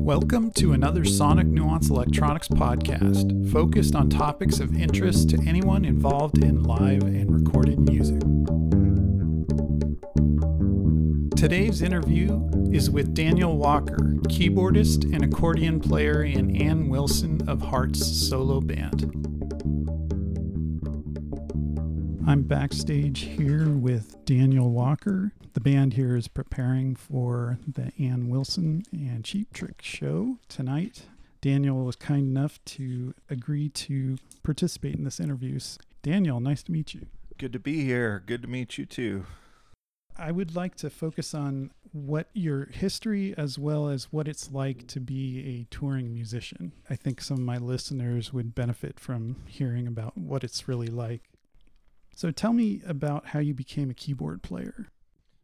Welcome 0.00 0.50
to 0.52 0.72
another 0.72 1.04
Sonic 1.04 1.46
Nuance 1.46 1.90
Electronics 1.90 2.48
podcast, 2.48 3.52
focused 3.52 3.94
on 3.94 4.08
topics 4.08 4.60
of 4.60 4.74
interest 4.74 5.28
to 5.28 5.38
anyone 5.46 5.84
involved 5.84 6.42
in 6.42 6.62
live 6.62 7.02
and 7.02 7.30
recorded 7.30 7.80
music. 7.80 8.22
Today's 11.36 11.82
interview 11.82 12.48
is 12.72 12.88
with 12.88 13.12
Daniel 13.12 13.58
Walker, 13.58 13.98
keyboardist 14.28 15.04
and 15.14 15.22
accordion 15.22 15.80
player 15.80 16.22
in 16.22 16.56
Ann 16.56 16.88
Wilson 16.88 17.46
of 17.46 17.60
Heart's 17.60 18.06
solo 18.26 18.62
band. 18.62 19.31
I'm 22.24 22.42
backstage 22.42 23.22
here 23.22 23.68
with 23.68 24.24
Daniel 24.24 24.70
Walker. 24.70 25.32
The 25.54 25.60
band 25.60 25.94
here 25.94 26.16
is 26.16 26.28
preparing 26.28 26.94
for 26.94 27.58
the 27.66 27.92
Ann 27.98 28.28
Wilson 28.28 28.84
and 28.92 29.24
Cheap 29.24 29.52
Trick 29.52 29.82
show 29.82 30.38
tonight. 30.48 31.06
Daniel 31.40 31.84
was 31.84 31.96
kind 31.96 32.24
enough 32.24 32.64
to 32.66 33.12
agree 33.28 33.68
to 33.70 34.18
participate 34.44 34.94
in 34.94 35.02
this 35.02 35.18
interview. 35.18 35.58
Daniel, 36.02 36.38
nice 36.38 36.62
to 36.62 36.72
meet 36.72 36.94
you. 36.94 37.06
Good 37.38 37.52
to 37.54 37.58
be 37.58 37.84
here. 37.84 38.22
Good 38.24 38.42
to 38.42 38.48
meet 38.48 38.78
you 38.78 38.86
too. 38.86 39.26
I 40.16 40.30
would 40.30 40.54
like 40.54 40.76
to 40.76 40.90
focus 40.90 41.34
on 41.34 41.72
what 41.90 42.28
your 42.34 42.66
history 42.66 43.34
as 43.36 43.58
well 43.58 43.88
as 43.88 44.12
what 44.12 44.28
it's 44.28 44.52
like 44.52 44.86
to 44.88 45.00
be 45.00 45.40
a 45.40 45.74
touring 45.74 46.14
musician. 46.14 46.72
I 46.88 46.94
think 46.94 47.20
some 47.20 47.38
of 47.38 47.42
my 47.42 47.58
listeners 47.58 48.32
would 48.32 48.54
benefit 48.54 49.00
from 49.00 49.36
hearing 49.46 49.86
about 49.86 50.16
what 50.16 50.44
it's 50.44 50.68
really 50.68 50.86
like. 50.86 51.22
So 52.14 52.30
tell 52.30 52.52
me 52.52 52.82
about 52.86 53.28
how 53.28 53.38
you 53.38 53.54
became 53.54 53.90
a 53.90 53.94
keyboard 53.94 54.42
player. 54.42 54.88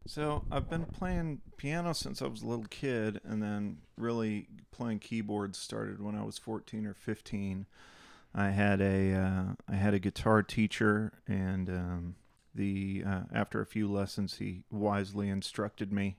So 0.07 0.45
I've 0.51 0.71
been 0.71 0.87
playing 0.87 1.41
piano 1.59 1.93
since 1.93 2.23
I 2.23 2.27
was 2.27 2.43
a 2.43 2.47
little 2.47 2.65
kid, 2.65 3.21
and 3.25 3.43
then 3.43 3.79
really 3.97 4.49
playing 4.71 5.01
keyboards 5.01 5.59
started 5.59 6.01
when 6.01 6.15
I 6.15 6.25
was 6.25 6.39
14 6.39 6.87
or 6.87 6.95
15. 6.95 7.67
I 8.35 8.51
had 8.51 8.81
a 8.81 9.13
uh, 9.13 9.45
I 9.69 9.75
had 9.75 9.95
a 9.95 9.99
guitar 9.99 10.43
teacher, 10.43 11.13
and 11.27 11.69
um, 11.69 12.15
the 12.55 13.03
uh, 13.07 13.21
after 13.35 13.61
a 13.61 13.67
few 13.67 13.91
lessons, 13.91 14.39
he 14.39 14.63
wisely 14.71 15.29
instructed 15.29 15.93
me 15.93 16.17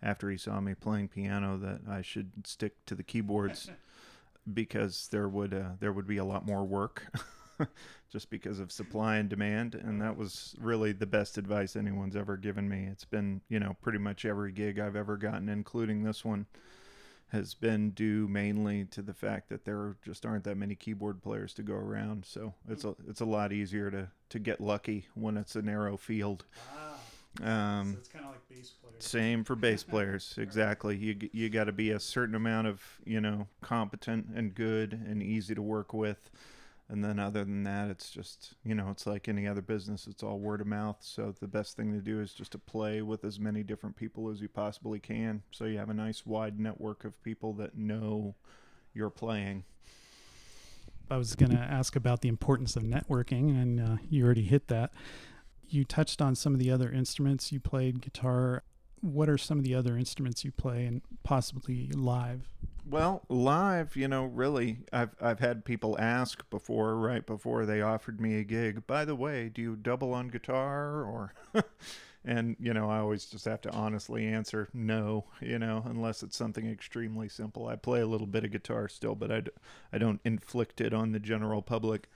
after 0.00 0.30
he 0.30 0.36
saw 0.36 0.60
me 0.60 0.74
playing 0.74 1.08
piano 1.08 1.56
that 1.58 1.80
I 1.88 2.02
should 2.02 2.46
stick 2.46 2.84
to 2.86 2.94
the 2.94 3.02
keyboards 3.02 3.70
because 4.54 5.08
there 5.10 5.28
would 5.28 5.54
uh, 5.54 5.70
there 5.80 5.92
would 5.92 6.06
be 6.06 6.18
a 6.18 6.24
lot 6.24 6.46
more 6.46 6.64
work. 6.64 7.06
just 8.10 8.30
because 8.30 8.58
of 8.58 8.72
supply 8.72 9.16
and 9.16 9.28
demand. 9.28 9.74
And 9.74 10.00
that 10.00 10.16
was 10.16 10.54
really 10.60 10.92
the 10.92 11.06
best 11.06 11.38
advice 11.38 11.76
anyone's 11.76 12.16
ever 12.16 12.36
given 12.36 12.68
me. 12.68 12.88
It's 12.90 13.04
been, 13.04 13.40
you 13.48 13.58
know, 13.58 13.76
pretty 13.82 13.98
much 13.98 14.24
every 14.24 14.52
gig 14.52 14.78
I've 14.78 14.96
ever 14.96 15.16
gotten, 15.16 15.48
including 15.48 16.02
this 16.02 16.24
one, 16.24 16.46
has 17.28 17.54
been 17.54 17.90
due 17.90 18.28
mainly 18.28 18.84
to 18.84 19.00
the 19.00 19.14
fact 19.14 19.48
that 19.48 19.64
there 19.64 19.96
just 20.04 20.26
aren't 20.26 20.44
that 20.44 20.56
many 20.56 20.74
keyboard 20.74 21.22
players 21.22 21.54
to 21.54 21.62
go 21.62 21.74
around. 21.74 22.26
So 22.26 22.54
it's 22.68 22.84
a 22.84 22.94
it's 23.08 23.22
a 23.22 23.26
lot 23.26 23.52
easier 23.52 23.90
to 23.90 24.08
to 24.28 24.38
get 24.38 24.60
lucky 24.60 25.06
when 25.14 25.38
it's 25.38 25.56
a 25.56 25.62
narrow 25.62 25.96
field. 25.96 26.44
Um, 27.42 27.92
so 27.92 27.98
it's 27.98 28.08
kind 28.08 28.26
of 28.26 28.32
like 28.32 28.46
bass 28.50 28.74
players. 28.82 29.04
Same 29.04 29.44
for 29.44 29.56
bass 29.56 29.82
players, 29.88 30.34
exactly. 30.36 30.96
You 30.96 31.16
you 31.32 31.48
got 31.48 31.64
to 31.64 31.72
be 31.72 31.90
a 31.90 31.98
certain 31.98 32.34
amount 32.34 32.66
of 32.66 32.82
you 33.06 33.20
know 33.20 33.46
competent 33.62 34.26
and 34.34 34.54
good 34.54 34.92
and 34.92 35.22
easy 35.22 35.54
to 35.54 35.62
work 35.62 35.94
with 35.94 36.30
and 36.92 37.02
then 37.02 37.18
other 37.18 37.42
than 37.42 37.64
that 37.64 37.88
it's 37.88 38.10
just 38.10 38.52
you 38.64 38.74
know 38.74 38.88
it's 38.90 39.06
like 39.06 39.26
any 39.26 39.48
other 39.48 39.62
business 39.62 40.06
it's 40.06 40.22
all 40.22 40.38
word 40.38 40.60
of 40.60 40.66
mouth. 40.66 40.98
So 41.00 41.34
the 41.40 41.48
best 41.48 41.74
thing 41.74 41.92
to 41.92 42.00
do 42.00 42.20
is 42.20 42.32
just 42.34 42.52
to 42.52 42.58
play 42.58 43.00
with 43.00 43.24
as 43.24 43.40
many 43.40 43.62
different 43.62 43.96
people 43.96 44.30
as 44.30 44.40
you 44.40 44.48
possibly 44.48 45.00
can. 45.00 45.42
So 45.50 45.64
you 45.64 45.78
have 45.78 45.88
a 45.88 45.94
nice 45.94 46.26
wide 46.26 46.60
network 46.60 47.04
of 47.04 47.20
people 47.24 47.54
that 47.54 47.76
know 47.76 48.34
you're 48.92 49.10
playing. 49.10 49.64
I 51.10 51.16
was 51.16 51.34
going 51.34 51.52
to 51.52 51.58
ask 51.58 51.96
about 51.96 52.20
the 52.20 52.28
importance 52.28 52.76
of 52.76 52.82
networking 52.82 53.60
and 53.60 53.80
uh, 53.80 53.96
you 54.08 54.24
already 54.24 54.44
hit 54.44 54.68
that. 54.68 54.92
You 55.68 55.84
touched 55.84 56.20
on 56.20 56.34
some 56.34 56.52
of 56.52 56.60
the 56.60 56.70
other 56.70 56.92
instruments. 56.92 57.50
You 57.50 57.58
played 57.58 58.02
guitar 58.02 58.64
what 59.02 59.28
are 59.28 59.38
some 59.38 59.58
of 59.58 59.64
the 59.64 59.74
other 59.74 59.98
instruments 59.98 60.44
you 60.44 60.50
play 60.50 60.86
and 60.86 61.02
possibly 61.22 61.88
live 61.88 62.48
well, 62.88 63.22
live, 63.28 63.94
you 63.96 64.08
know, 64.08 64.24
really, 64.24 64.78
I've 64.92 65.14
I've 65.20 65.38
had 65.38 65.64
people 65.64 65.96
ask 66.00 66.48
before, 66.50 66.96
right 66.96 67.24
before 67.24 67.64
they 67.64 67.80
offered 67.80 68.20
me 68.20 68.38
a 68.38 68.44
gig. 68.44 68.86
By 68.86 69.04
the 69.04 69.14
way, 69.14 69.48
do 69.48 69.62
you 69.62 69.76
double 69.76 70.12
on 70.12 70.28
guitar 70.28 71.02
or? 71.04 71.32
and 72.24 72.56
you 72.58 72.74
know, 72.74 72.90
I 72.90 72.98
always 72.98 73.26
just 73.26 73.44
have 73.44 73.60
to 73.62 73.70
honestly 73.70 74.26
answer 74.26 74.68
no. 74.74 75.26
You 75.40 75.58
know, 75.60 75.84
unless 75.86 76.22
it's 76.24 76.36
something 76.36 76.68
extremely 76.68 77.28
simple. 77.28 77.68
I 77.68 77.76
play 77.76 78.00
a 78.00 78.06
little 78.06 78.26
bit 78.26 78.44
of 78.44 78.50
guitar 78.50 78.88
still, 78.88 79.14
but 79.14 79.30
I 79.30 79.40
d- 79.40 79.52
I 79.92 79.98
don't 79.98 80.20
inflict 80.24 80.80
it 80.80 80.92
on 80.92 81.12
the 81.12 81.20
general 81.20 81.62
public. 81.62 82.08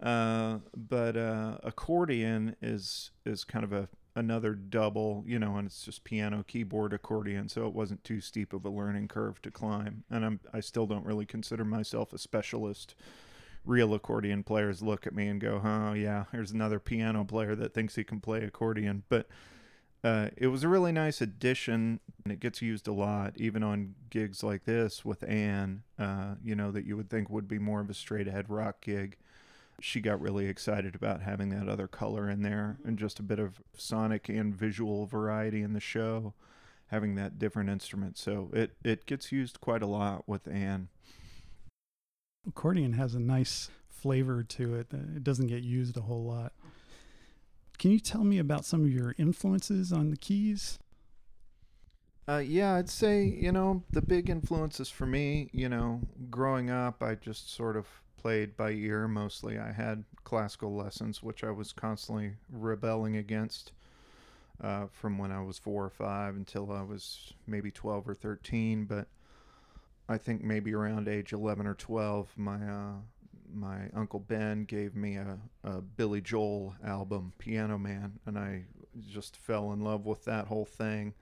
Uh, 0.00 0.58
but 0.76 1.16
uh, 1.16 1.58
accordion 1.64 2.54
is 2.62 3.10
is 3.24 3.42
kind 3.42 3.64
of 3.64 3.72
a 3.72 3.88
another 4.16 4.54
double, 4.54 5.22
you 5.26 5.38
know, 5.38 5.56
and 5.56 5.66
it's 5.66 5.84
just 5.84 6.02
piano, 6.02 6.42
keyboard, 6.48 6.94
accordion, 6.94 7.48
so 7.48 7.66
it 7.66 7.74
wasn't 7.74 8.02
too 8.02 8.20
steep 8.20 8.52
of 8.54 8.64
a 8.64 8.70
learning 8.70 9.06
curve 9.06 9.40
to 9.42 9.50
climb. 9.50 10.02
And 10.10 10.24
I'm 10.24 10.40
I 10.52 10.60
still 10.60 10.86
don't 10.86 11.04
really 11.04 11.26
consider 11.26 11.64
myself 11.64 12.12
a 12.12 12.18
specialist. 12.18 12.96
Real 13.64 13.94
accordion 13.94 14.42
players 14.42 14.82
look 14.82 15.06
at 15.06 15.14
me 15.14 15.28
and 15.28 15.40
go, 15.40 15.60
"Oh 15.62 15.92
yeah, 15.92 16.24
here's 16.32 16.50
another 16.50 16.80
piano 16.80 17.24
player 17.24 17.54
that 17.54 17.74
thinks 17.74 17.94
he 17.94 18.04
can 18.04 18.20
play 18.20 18.42
accordion." 18.42 19.02
But 19.08 19.28
uh, 20.02 20.30
it 20.36 20.46
was 20.48 20.64
a 20.64 20.68
really 20.68 20.92
nice 20.92 21.20
addition, 21.20 22.00
and 22.24 22.32
it 22.32 22.40
gets 22.40 22.62
used 22.62 22.88
a 22.88 22.92
lot, 22.92 23.34
even 23.36 23.62
on 23.62 23.94
gigs 24.08 24.42
like 24.42 24.64
this 24.64 25.04
with 25.04 25.28
Ann. 25.28 25.82
Uh, 25.98 26.36
you 26.42 26.54
know 26.54 26.70
that 26.70 26.86
you 26.86 26.96
would 26.96 27.10
think 27.10 27.28
would 27.28 27.48
be 27.48 27.58
more 27.58 27.80
of 27.80 27.90
a 27.90 27.94
straight 27.94 28.28
ahead 28.28 28.48
rock 28.48 28.80
gig 28.80 29.18
she 29.80 30.00
got 30.00 30.20
really 30.20 30.46
excited 30.46 30.94
about 30.94 31.22
having 31.22 31.50
that 31.50 31.68
other 31.68 31.86
color 31.86 32.30
in 32.30 32.42
there 32.42 32.78
and 32.84 32.98
just 32.98 33.18
a 33.18 33.22
bit 33.22 33.38
of 33.38 33.60
sonic 33.76 34.28
and 34.28 34.54
visual 34.54 35.06
variety 35.06 35.62
in 35.62 35.72
the 35.72 35.80
show, 35.80 36.34
having 36.88 37.14
that 37.16 37.38
different 37.38 37.68
instrument. 37.68 38.16
So 38.18 38.50
it, 38.52 38.76
it 38.82 39.06
gets 39.06 39.32
used 39.32 39.60
quite 39.60 39.82
a 39.82 39.86
lot 39.86 40.28
with 40.28 40.48
Ann. 40.48 40.88
Accordion 42.46 42.94
has 42.94 43.14
a 43.14 43.20
nice 43.20 43.70
flavor 43.88 44.42
to 44.42 44.74
it. 44.74 44.86
It 44.92 45.24
doesn't 45.24 45.48
get 45.48 45.62
used 45.62 45.96
a 45.96 46.02
whole 46.02 46.24
lot. 46.24 46.52
Can 47.78 47.90
you 47.90 47.98
tell 47.98 48.24
me 48.24 48.38
about 48.38 48.64
some 48.64 48.84
of 48.84 48.90
your 48.90 49.14
influences 49.18 49.92
on 49.92 50.10
the 50.10 50.16
keys? 50.16 50.78
Uh, 52.28 52.38
yeah, 52.38 52.74
I'd 52.74 52.90
say, 52.90 53.24
you 53.24 53.52
know, 53.52 53.84
the 53.90 54.02
big 54.02 54.30
influences 54.30 54.88
for 54.88 55.06
me, 55.06 55.48
you 55.52 55.68
know, 55.68 56.00
growing 56.30 56.70
up, 56.70 57.02
I 57.02 57.14
just 57.14 57.54
sort 57.54 57.76
of 57.76 57.86
played 58.26 58.56
by 58.56 58.72
ear 58.72 59.06
mostly. 59.06 59.56
I 59.56 59.70
had 59.70 60.02
classical 60.24 60.74
lessons, 60.74 61.22
which 61.22 61.44
I 61.44 61.52
was 61.52 61.72
constantly 61.72 62.32
rebelling 62.50 63.16
against 63.16 63.70
uh, 64.60 64.86
from 64.90 65.16
when 65.16 65.30
I 65.30 65.40
was 65.44 65.58
four 65.58 65.84
or 65.84 65.90
five 65.90 66.34
until 66.34 66.72
I 66.72 66.82
was 66.82 67.34
maybe 67.46 67.70
12 67.70 68.08
or 68.08 68.14
13. 68.16 68.86
But 68.86 69.06
I 70.08 70.18
think 70.18 70.42
maybe 70.42 70.74
around 70.74 71.06
age 71.06 71.32
11 71.32 71.68
or 71.68 71.74
12, 71.74 72.32
my 72.36 72.56
uh, 72.56 72.94
my 73.54 73.90
uncle 73.94 74.18
Ben 74.18 74.64
gave 74.64 74.96
me 74.96 75.18
a, 75.18 75.38
a 75.62 75.80
Billy 75.80 76.20
Joel 76.20 76.74
album, 76.84 77.32
Piano 77.38 77.78
Man, 77.78 78.18
and 78.26 78.36
I 78.36 78.64
just 79.08 79.36
fell 79.36 79.70
in 79.70 79.82
love 79.82 80.04
with 80.04 80.24
that 80.24 80.48
whole 80.48 80.64
thing 80.64 81.14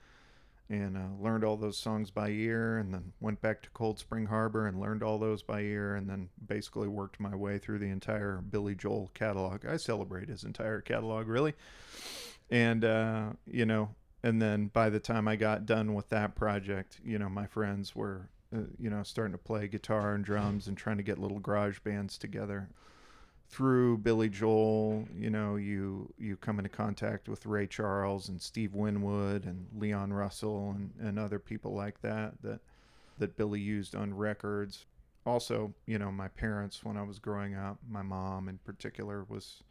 and 0.70 0.96
uh, 0.96 1.22
learned 1.22 1.44
all 1.44 1.56
those 1.56 1.76
songs 1.76 2.10
by 2.10 2.30
ear 2.30 2.78
and 2.78 2.92
then 2.92 3.12
went 3.20 3.40
back 3.40 3.62
to 3.62 3.70
Cold 3.70 3.98
Spring 3.98 4.26
Harbor 4.26 4.66
and 4.66 4.80
learned 4.80 5.02
all 5.02 5.18
those 5.18 5.42
by 5.42 5.60
ear 5.60 5.94
and 5.94 6.08
then 6.08 6.30
basically 6.46 6.88
worked 6.88 7.20
my 7.20 7.34
way 7.34 7.58
through 7.58 7.78
the 7.78 7.90
entire 7.90 8.38
Billy 8.38 8.74
Joel 8.74 9.10
catalog. 9.12 9.66
I 9.66 9.76
celebrate 9.76 10.28
his 10.28 10.42
entire 10.42 10.80
catalog 10.80 11.28
really. 11.28 11.54
And 12.50 12.84
uh, 12.84 13.30
you 13.46 13.66
know, 13.66 13.90
and 14.22 14.40
then 14.40 14.68
by 14.68 14.88
the 14.88 15.00
time 15.00 15.28
I 15.28 15.36
got 15.36 15.66
done 15.66 15.94
with 15.94 16.08
that 16.08 16.34
project, 16.34 16.98
you 17.04 17.18
know, 17.18 17.28
my 17.28 17.46
friends 17.46 17.94
were 17.94 18.30
uh, 18.54 18.60
you 18.78 18.88
know 18.88 19.02
starting 19.02 19.32
to 19.32 19.38
play 19.38 19.68
guitar 19.68 20.14
and 20.14 20.24
drums 20.24 20.66
and 20.66 20.76
trying 20.76 20.96
to 20.96 21.02
get 21.02 21.18
little 21.18 21.40
garage 21.40 21.80
bands 21.80 22.16
together 22.16 22.68
through 23.54 23.98
Billy 23.98 24.28
Joel, 24.28 25.06
you 25.16 25.30
know, 25.30 25.54
you 25.54 26.12
you 26.18 26.36
come 26.36 26.58
into 26.58 26.68
contact 26.68 27.28
with 27.28 27.46
Ray 27.46 27.68
Charles 27.68 28.28
and 28.28 28.42
Steve 28.42 28.74
Winwood 28.74 29.44
and 29.44 29.68
Leon 29.78 30.12
Russell 30.12 30.74
and, 30.74 30.90
and 31.00 31.20
other 31.20 31.38
people 31.38 31.72
like 31.72 32.00
that 32.02 32.32
that 32.42 32.58
that 33.18 33.36
Billy 33.36 33.60
used 33.60 33.94
on 33.94 34.12
records. 34.12 34.86
Also, 35.24 35.72
you 35.86 36.00
know, 36.00 36.10
my 36.10 36.26
parents 36.26 36.82
when 36.82 36.96
I 36.96 37.04
was 37.04 37.20
growing 37.20 37.54
up, 37.54 37.78
my 37.88 38.02
mom 38.02 38.48
in 38.48 38.58
particular 38.58 39.24
was, 39.28 39.62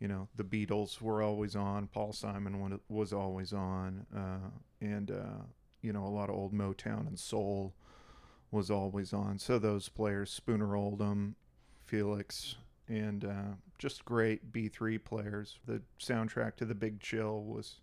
you 0.00 0.06
know, 0.06 0.28
the 0.36 0.44
Beatles 0.44 1.00
were 1.00 1.22
always 1.22 1.56
on, 1.56 1.86
Paul 1.86 2.12
Simon 2.12 2.78
was 2.90 3.14
always 3.14 3.54
on, 3.54 4.04
uh, 4.14 4.50
and 4.82 5.10
uh, 5.10 5.42
you 5.80 5.94
know, 5.94 6.04
a 6.04 6.12
lot 6.12 6.28
of 6.28 6.36
old 6.36 6.52
Motown 6.52 7.06
and 7.06 7.18
soul 7.18 7.72
was 8.50 8.70
always 8.70 9.14
on. 9.14 9.38
So 9.38 9.58
those 9.58 9.88
players, 9.88 10.30
Spooner 10.30 10.76
Oldham, 10.76 11.36
Felix, 11.86 12.56
and 12.88 13.24
uh, 13.24 13.54
just 13.78 14.04
great 14.04 14.52
B3 14.52 15.02
players. 15.02 15.58
The 15.66 15.80
soundtrack 16.00 16.56
to 16.56 16.64
The 16.64 16.74
Big 16.74 17.00
Chill 17.00 17.42
was 17.42 17.76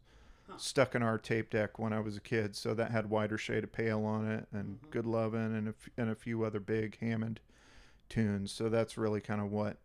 stuck 0.57 0.95
in 0.95 1.01
our 1.03 1.17
tape 1.17 1.49
deck 1.49 1.79
when 1.79 1.93
I 1.93 1.99
was 2.01 2.17
a 2.17 2.21
kid, 2.21 2.55
so 2.55 2.73
that 2.73 2.91
had 2.91 3.09
Whiter 3.09 3.37
Shade 3.37 3.63
of 3.63 3.71
Pale 3.71 4.03
on 4.03 4.29
it, 4.29 4.47
and 4.51 4.79
Mhm. 4.81 4.91
Good 4.91 5.05
Lovin', 5.05 5.55
and 5.55 5.67
a, 5.69 5.71
f- 5.71 5.89
and 5.97 6.09
a 6.09 6.15
few 6.15 6.43
other 6.43 6.59
big 6.59 6.97
Hammond 6.99 7.39
tunes. 8.09 8.51
So 8.51 8.67
that's 8.69 8.97
really 8.97 9.21
kind 9.21 9.39
of 9.39 9.49
what 9.51 9.77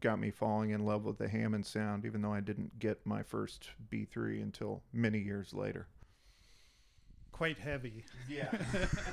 got 0.00 0.18
me 0.18 0.30
falling 0.30 0.70
in 0.70 0.84
love 0.84 1.04
with 1.04 1.18
the 1.18 1.28
Hammond 1.28 1.66
sound, 1.66 2.04
even 2.06 2.22
though 2.22 2.32
I 2.32 2.40
didn't 2.40 2.78
get 2.78 3.04
my 3.06 3.22
first 3.22 3.70
B3 3.90 4.42
until 4.42 4.82
many 4.92 5.18
years 5.18 5.52
later. 5.54 5.86
Quite 7.30 7.58
heavy. 7.58 8.04
Yeah. 8.28 8.50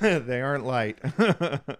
they 0.00 0.40
aren't 0.40 0.64
light. 0.64 0.98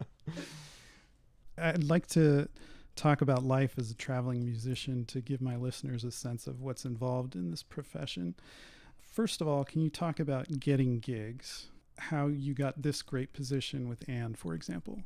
I'd 1.57 1.85
like 1.85 2.07
to 2.09 2.49
talk 2.95 3.21
about 3.21 3.45
life 3.45 3.75
as 3.79 3.91
a 3.91 3.95
traveling 3.95 4.45
musician 4.45 5.05
to 5.07 5.21
give 5.21 5.41
my 5.41 5.57
listeners 5.57 6.05
a 6.05 6.11
sense 6.11 6.47
of 6.47 6.61
what's 6.61 6.85
involved 6.85 7.35
in 7.35 7.51
this 7.51 7.63
profession. 7.63 8.35
First 8.99 9.41
of 9.41 9.49
all, 9.49 9.65
can 9.65 9.81
you 9.81 9.91
talk 9.91 10.19
about 10.19 10.61
getting 10.61 10.99
gigs? 10.99 11.69
How 11.99 12.27
you 12.27 12.55
got 12.55 12.83
this 12.83 13.03
great 13.03 13.33
position 13.33 13.89
with 13.89 14.09
Ann, 14.09 14.35
for 14.35 14.55
example? 14.55 15.03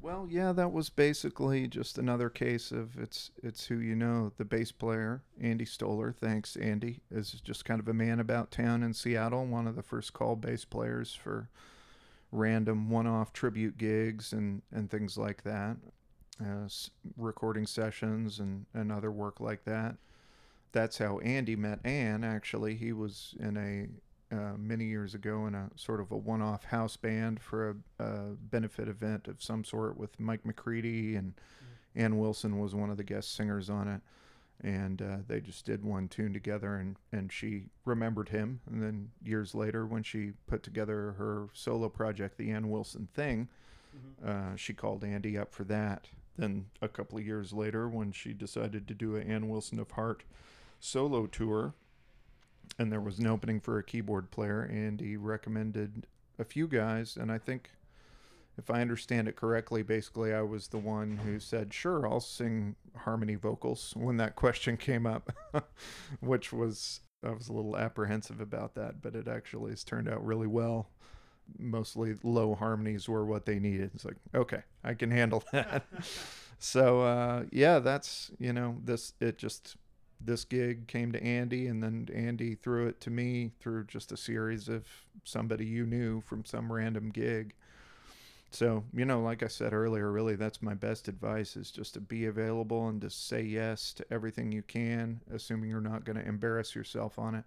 Well, 0.00 0.26
yeah, 0.28 0.52
that 0.52 0.72
was 0.72 0.90
basically 0.90 1.68
just 1.68 1.96
another 1.96 2.28
case 2.28 2.72
of 2.72 2.98
it's 2.98 3.30
it's 3.40 3.66
who 3.66 3.78
you 3.78 3.94
know. 3.94 4.32
The 4.36 4.44
bass 4.44 4.72
player, 4.72 5.22
Andy 5.40 5.64
Stoller, 5.64 6.12
thanks 6.12 6.56
Andy, 6.56 7.02
is 7.08 7.30
just 7.44 7.64
kind 7.64 7.78
of 7.78 7.86
a 7.86 7.94
man 7.94 8.18
about 8.18 8.50
town 8.50 8.82
in 8.82 8.94
Seattle, 8.94 9.46
one 9.46 9.68
of 9.68 9.76
the 9.76 9.82
first 9.82 10.12
call 10.12 10.34
bass 10.34 10.64
players 10.64 11.14
for 11.14 11.50
random 12.32 12.90
one-off 12.90 13.32
tribute 13.32 13.78
gigs 13.78 14.32
and 14.32 14.62
and 14.72 14.90
things 14.90 15.16
like 15.16 15.44
that. 15.44 15.76
Uh, 16.40 16.66
recording 17.16 17.66
sessions 17.66 18.40
and, 18.40 18.66
and 18.74 18.90
other 18.90 19.10
work 19.10 19.38
like 19.38 19.64
that. 19.64 19.96
That's 20.72 20.98
how 20.98 21.18
Andy 21.18 21.56
met 21.56 21.78
Ann. 21.84 22.24
Actually, 22.24 22.74
he 22.74 22.92
was 22.92 23.34
in 23.38 23.56
a 23.56 24.34
uh, 24.34 24.56
many 24.56 24.86
years 24.86 25.14
ago 25.14 25.46
in 25.46 25.54
a 25.54 25.68
sort 25.76 26.00
of 26.00 26.10
a 26.10 26.16
one-off 26.16 26.64
house 26.64 26.96
band 26.96 27.38
for 27.38 27.76
a, 27.98 28.04
a 28.04 28.18
benefit 28.50 28.88
event 28.88 29.28
of 29.28 29.42
some 29.42 29.62
sort 29.62 29.98
with 29.98 30.18
Mike 30.18 30.46
McCready 30.46 31.16
and 31.16 31.34
Ann 31.94 32.18
Wilson 32.18 32.58
was 32.58 32.74
one 32.74 32.88
of 32.88 32.96
the 32.96 33.04
guest 33.04 33.34
singers 33.34 33.68
on 33.68 33.86
it, 33.88 34.00
and 34.66 35.02
uh, 35.02 35.16
they 35.28 35.40
just 35.40 35.66
did 35.66 35.84
one 35.84 36.08
tune 36.08 36.32
together, 36.32 36.76
and 36.76 36.96
and 37.12 37.30
she 37.30 37.64
remembered 37.84 38.30
him, 38.30 38.60
and 38.70 38.82
then 38.82 39.10
years 39.22 39.54
later 39.54 39.86
when 39.86 40.02
she 40.02 40.32
put 40.46 40.62
together 40.62 41.14
her 41.18 41.48
solo 41.52 41.90
project, 41.90 42.38
the 42.38 42.50
Ann 42.50 42.70
Wilson 42.70 43.08
Thing, 43.12 43.48
uh, 44.26 44.56
she 44.56 44.72
called 44.72 45.04
Andy 45.04 45.36
up 45.36 45.52
for 45.52 45.64
that. 45.64 46.08
Then 46.36 46.66
a 46.80 46.88
couple 46.88 47.18
of 47.18 47.26
years 47.26 47.52
later, 47.52 47.88
when 47.88 48.12
she 48.12 48.32
decided 48.32 48.88
to 48.88 48.94
do 48.94 49.16
a 49.16 49.20
Ann 49.20 49.48
Wilson 49.48 49.78
of 49.78 49.92
Heart 49.92 50.24
solo 50.80 51.26
tour, 51.26 51.74
and 52.78 52.90
there 52.90 53.00
was 53.00 53.18
an 53.18 53.26
opening 53.26 53.60
for 53.60 53.78
a 53.78 53.84
keyboard 53.84 54.30
player, 54.30 54.68
Andy 54.72 55.16
recommended 55.16 56.06
a 56.38 56.44
few 56.44 56.66
guys, 56.66 57.16
and 57.16 57.30
I 57.30 57.38
think, 57.38 57.70
if 58.56 58.70
I 58.70 58.80
understand 58.80 59.28
it 59.28 59.36
correctly, 59.36 59.82
basically 59.82 60.32
I 60.32 60.42
was 60.42 60.68
the 60.68 60.78
one 60.78 61.18
who 61.18 61.38
said, 61.38 61.74
"Sure, 61.74 62.06
I'll 62.06 62.20
sing 62.20 62.76
harmony 62.96 63.34
vocals." 63.34 63.92
When 63.96 64.16
that 64.16 64.36
question 64.36 64.76
came 64.76 65.06
up, 65.06 65.30
which 66.20 66.52
was 66.52 67.00
I 67.22 67.30
was 67.30 67.48
a 67.48 67.52
little 67.52 67.76
apprehensive 67.76 68.40
about 68.40 68.74
that, 68.74 69.00
but 69.00 69.14
it 69.14 69.28
actually 69.28 69.70
has 69.70 69.84
turned 69.84 70.08
out 70.08 70.24
really 70.24 70.46
well 70.46 70.88
mostly 71.58 72.16
low 72.22 72.54
harmonies 72.54 73.08
were 73.08 73.24
what 73.24 73.46
they 73.46 73.58
needed. 73.58 73.90
It's 73.94 74.04
like, 74.04 74.16
okay, 74.34 74.62
I 74.84 74.94
can 74.94 75.10
handle 75.10 75.44
that. 75.52 75.84
so 76.58 77.00
uh, 77.02 77.44
yeah, 77.50 77.78
that's 77.78 78.30
you 78.38 78.52
know 78.52 78.76
this 78.84 79.14
it 79.20 79.38
just 79.38 79.76
this 80.24 80.44
gig 80.44 80.86
came 80.86 81.12
to 81.12 81.22
Andy 81.22 81.66
and 81.66 81.82
then 81.82 82.08
Andy 82.14 82.54
threw 82.54 82.86
it 82.86 83.00
to 83.00 83.10
me 83.10 83.52
through 83.60 83.84
just 83.84 84.12
a 84.12 84.16
series 84.16 84.68
of 84.68 84.86
somebody 85.24 85.64
you 85.64 85.84
knew 85.84 86.20
from 86.20 86.44
some 86.44 86.72
random 86.72 87.10
gig. 87.10 87.54
So, 88.50 88.84
you 88.92 89.06
know, 89.06 89.20
like 89.20 89.42
I 89.42 89.48
said 89.48 89.72
earlier, 89.72 90.12
really 90.12 90.36
that's 90.36 90.60
my 90.60 90.74
best 90.74 91.08
advice 91.08 91.56
is 91.56 91.70
just 91.70 91.94
to 91.94 92.00
be 92.00 92.26
available 92.26 92.86
and 92.88 93.00
to 93.00 93.08
say 93.08 93.42
yes 93.42 93.94
to 93.94 94.04
everything 94.12 94.52
you 94.52 94.62
can, 94.62 95.22
assuming 95.32 95.70
you're 95.70 95.80
not 95.80 96.04
going 96.04 96.18
to 96.18 96.28
embarrass 96.28 96.74
yourself 96.74 97.18
on 97.18 97.34
it 97.34 97.44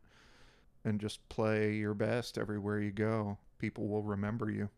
and 0.84 1.00
just 1.00 1.28
play 1.30 1.74
your 1.74 1.94
best 1.94 2.38
everywhere 2.38 2.80
you 2.80 2.92
go. 2.92 3.38
People 3.66 3.88
will 3.88 4.04
remember 4.04 4.52
you. 4.52 4.70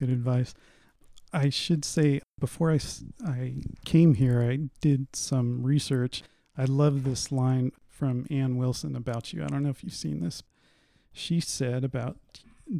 Good 0.00 0.10
advice. 0.10 0.52
I 1.32 1.48
should 1.48 1.84
say 1.84 2.20
before 2.40 2.72
I, 2.72 2.80
I 3.24 3.54
came 3.84 4.14
here, 4.14 4.42
I 4.42 4.68
did 4.80 5.14
some 5.14 5.62
research. 5.62 6.24
I 6.58 6.64
love 6.64 7.04
this 7.04 7.30
line 7.30 7.70
from 7.88 8.26
Ann 8.32 8.56
Wilson 8.56 8.96
about 8.96 9.32
you. 9.32 9.44
I 9.44 9.46
don't 9.46 9.62
know 9.62 9.68
if 9.68 9.84
you've 9.84 9.94
seen 9.94 10.18
this. 10.18 10.42
She 11.12 11.38
said 11.38 11.84
about 11.84 12.16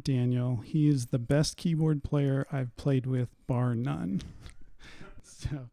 Daniel, 0.03 0.57
he 0.57 0.89
is 0.89 1.07
the 1.07 1.17
best 1.17 1.55
keyboard 1.55 2.03
player 2.03 2.45
I've 2.51 2.75
played 2.75 3.05
with, 3.05 3.29
bar 3.47 3.73
none. 3.73 4.21
so 5.23 5.69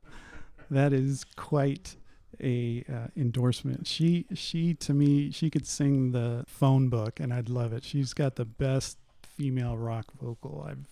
that 0.70 0.92
is 0.92 1.24
quite 1.34 1.96
a 2.42 2.84
uh, 2.92 3.06
endorsement. 3.16 3.86
She 3.86 4.26
she 4.34 4.74
to 4.74 4.94
me 4.94 5.30
she 5.30 5.50
could 5.50 5.66
sing 5.66 6.12
the 6.12 6.44
phone 6.46 6.88
book 6.88 7.20
and 7.20 7.32
I'd 7.32 7.48
love 7.48 7.72
it. 7.72 7.84
She's 7.84 8.12
got 8.12 8.36
the 8.36 8.44
best 8.44 8.98
female 9.22 9.76
rock 9.76 10.06
vocal 10.20 10.64
I've 10.68 10.86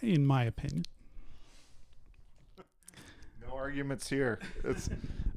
in 0.00 0.26
my 0.26 0.44
opinion. 0.44 0.84
No 3.46 3.54
arguments 3.54 4.08
here. 4.08 4.38
It's 4.64 4.88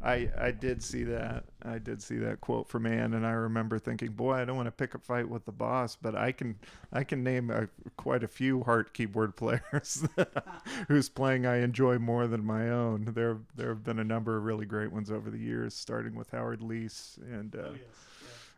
I 0.03 0.29
I 0.37 0.51
did 0.51 0.81
see 0.81 1.03
that. 1.05 1.43
I 1.63 1.77
did 1.77 2.01
see 2.01 2.17
that 2.17 2.41
quote 2.41 2.67
from 2.67 2.85
Ann 2.85 3.13
and 3.13 3.25
I 3.25 3.31
remember 3.31 3.77
thinking, 3.79 4.11
"Boy, 4.11 4.33
I 4.33 4.45
don't 4.45 4.55
want 4.55 4.67
to 4.67 4.71
pick 4.71 4.95
a 4.95 4.99
fight 4.99 5.29
with 5.29 5.45
the 5.45 5.51
boss, 5.51 5.95
but 5.95 6.15
I 6.15 6.31
can 6.31 6.57
I 6.91 7.03
can 7.03 7.23
name 7.23 7.49
a, 7.49 7.67
quite 7.97 8.23
a 8.23 8.27
few 8.27 8.63
Heart 8.63 8.93
keyboard 8.93 9.35
players 9.37 10.05
whose 10.87 11.09
playing 11.09 11.45
I 11.45 11.57
enjoy 11.57 11.99
more 11.99 12.27
than 12.27 12.43
my 12.43 12.69
own. 12.69 13.11
There 13.13 13.37
there 13.55 13.69
have 13.69 13.83
been 13.83 13.99
a 13.99 14.03
number 14.03 14.37
of 14.37 14.43
really 14.43 14.65
great 14.65 14.91
ones 14.91 15.11
over 15.11 15.29
the 15.29 15.39
years, 15.39 15.73
starting 15.75 16.15
with 16.15 16.31
Howard 16.31 16.61
Leese 16.61 17.17
and 17.17 17.55
uh, 17.55 17.69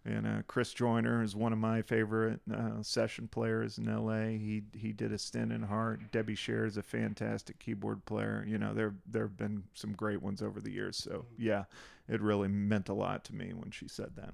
and 0.05 0.27
uh, 0.27 0.41
Chris 0.47 0.73
Joyner 0.73 1.23
is 1.23 1.35
one 1.35 1.53
of 1.53 1.59
my 1.59 1.81
favorite 1.81 2.41
uh, 2.53 2.81
session 2.81 3.27
players 3.27 3.77
in 3.77 3.85
LA. 3.85 4.37
He 4.37 4.63
he 4.73 4.91
did 4.91 5.13
a 5.13 5.17
stint 5.17 5.53
in 5.53 5.63
Heart. 5.63 6.11
Debbie 6.11 6.35
Shair 6.35 6.67
is 6.67 6.75
a 6.75 6.83
fantastic 6.83 7.59
keyboard 7.59 8.03
player. 8.05 8.43
You 8.47 8.57
know, 8.57 8.73
there 8.73 8.95
there 9.09 9.23
have 9.23 9.37
been 9.37 9.63
some 9.73 9.93
great 9.93 10.21
ones 10.21 10.41
over 10.41 10.59
the 10.59 10.71
years. 10.71 10.97
So 10.97 11.25
yeah, 11.37 11.63
it 12.09 12.21
really 12.21 12.49
meant 12.49 12.89
a 12.89 12.93
lot 12.93 13.23
to 13.25 13.35
me 13.35 13.53
when 13.53 13.71
she 13.71 13.87
said 13.87 14.11
that. 14.17 14.33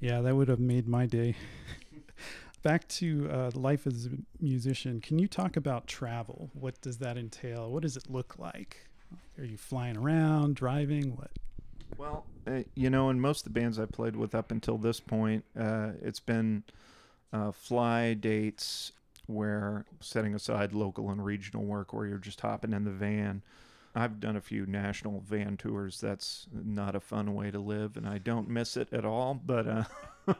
Yeah, 0.00 0.20
that 0.20 0.34
would 0.34 0.48
have 0.48 0.60
made 0.60 0.88
my 0.88 1.06
day. 1.06 1.36
Back 2.62 2.88
to 2.88 3.28
uh, 3.30 3.50
life 3.54 3.86
as 3.86 4.06
a 4.06 4.10
musician. 4.40 5.00
Can 5.00 5.20
you 5.20 5.28
talk 5.28 5.56
about 5.56 5.86
travel? 5.86 6.50
What 6.54 6.80
does 6.80 6.98
that 6.98 7.16
entail? 7.16 7.70
What 7.70 7.82
does 7.82 7.96
it 7.96 8.10
look 8.10 8.36
like? 8.36 8.88
Are 9.38 9.44
you 9.44 9.56
flying 9.56 9.96
around, 9.96 10.56
driving? 10.56 11.16
What? 11.16 11.30
Well, 11.96 12.26
uh, 12.46 12.62
you 12.74 12.90
know, 12.90 13.10
in 13.10 13.20
most 13.20 13.46
of 13.46 13.52
the 13.52 13.60
bands 13.60 13.78
I 13.78 13.86
played 13.86 14.16
with 14.16 14.34
up 14.34 14.50
until 14.50 14.78
this 14.78 15.00
point, 15.00 15.44
uh, 15.58 15.92
it's 16.02 16.20
been 16.20 16.64
uh, 17.32 17.52
fly 17.52 18.14
dates 18.14 18.92
where 19.26 19.84
setting 20.00 20.34
aside 20.34 20.72
local 20.72 21.10
and 21.10 21.24
regional 21.24 21.64
work 21.64 21.92
where 21.92 22.06
you're 22.06 22.18
just 22.18 22.40
hopping 22.40 22.72
in 22.72 22.84
the 22.84 22.90
van. 22.90 23.42
I've 23.94 24.20
done 24.20 24.36
a 24.36 24.40
few 24.40 24.64
national 24.66 25.20
van 25.20 25.56
tours. 25.56 26.00
That's 26.00 26.46
not 26.52 26.94
a 26.94 27.00
fun 27.00 27.34
way 27.34 27.50
to 27.50 27.58
live, 27.58 27.96
and 27.96 28.06
I 28.06 28.18
don't 28.18 28.48
miss 28.48 28.76
it 28.76 28.92
at 28.92 29.04
all. 29.04 29.34
But 29.34 29.66
uh, 29.66 29.84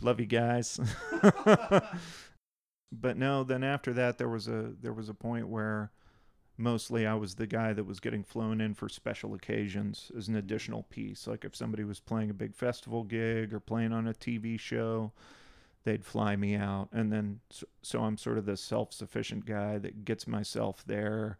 love 0.00 0.18
you 0.18 0.26
guys. 0.26 0.80
but 2.92 3.16
no, 3.16 3.44
then 3.44 3.62
after 3.62 3.92
that, 3.92 4.18
there 4.18 4.28
was 4.28 4.48
a 4.48 4.72
there 4.80 4.92
was 4.92 5.08
a 5.08 5.14
point 5.14 5.48
where 5.48 5.90
mostly 6.56 7.06
I 7.06 7.14
was 7.14 7.34
the 7.34 7.46
guy 7.46 7.72
that 7.72 7.84
was 7.84 8.00
getting 8.00 8.22
flown 8.22 8.60
in 8.60 8.74
for 8.74 8.88
special 8.88 9.34
occasions 9.34 10.10
as 10.16 10.28
an 10.28 10.36
additional 10.36 10.84
piece. 10.84 11.26
Like 11.26 11.44
if 11.44 11.56
somebody 11.56 11.84
was 11.84 12.00
playing 12.00 12.30
a 12.30 12.34
big 12.34 12.54
festival 12.54 13.02
gig 13.02 13.52
or 13.52 13.60
playing 13.60 13.92
on 13.92 14.06
a 14.06 14.14
TV 14.14 14.58
show, 14.58 15.12
they'd 15.84 16.04
fly 16.04 16.36
me 16.36 16.54
out. 16.54 16.88
And 16.92 17.12
then, 17.12 17.40
so, 17.82 18.02
I'm 18.02 18.16
sort 18.16 18.38
of 18.38 18.46
the 18.46 18.56
self 18.56 18.92
sufficient 18.92 19.46
guy 19.46 19.78
that 19.78 20.04
gets 20.04 20.26
myself 20.26 20.84
there, 20.86 21.38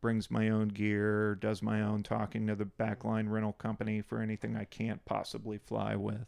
brings 0.00 0.30
my 0.30 0.48
own 0.48 0.68
gear, 0.68 1.34
does 1.34 1.62
my 1.62 1.80
own 1.82 2.02
talking 2.02 2.46
to 2.46 2.54
the 2.54 2.64
backline 2.64 3.30
rental 3.30 3.52
company 3.52 4.00
for 4.00 4.20
anything 4.20 4.56
I 4.56 4.64
can't 4.64 5.04
possibly 5.04 5.58
fly 5.58 5.94
with. 5.94 6.26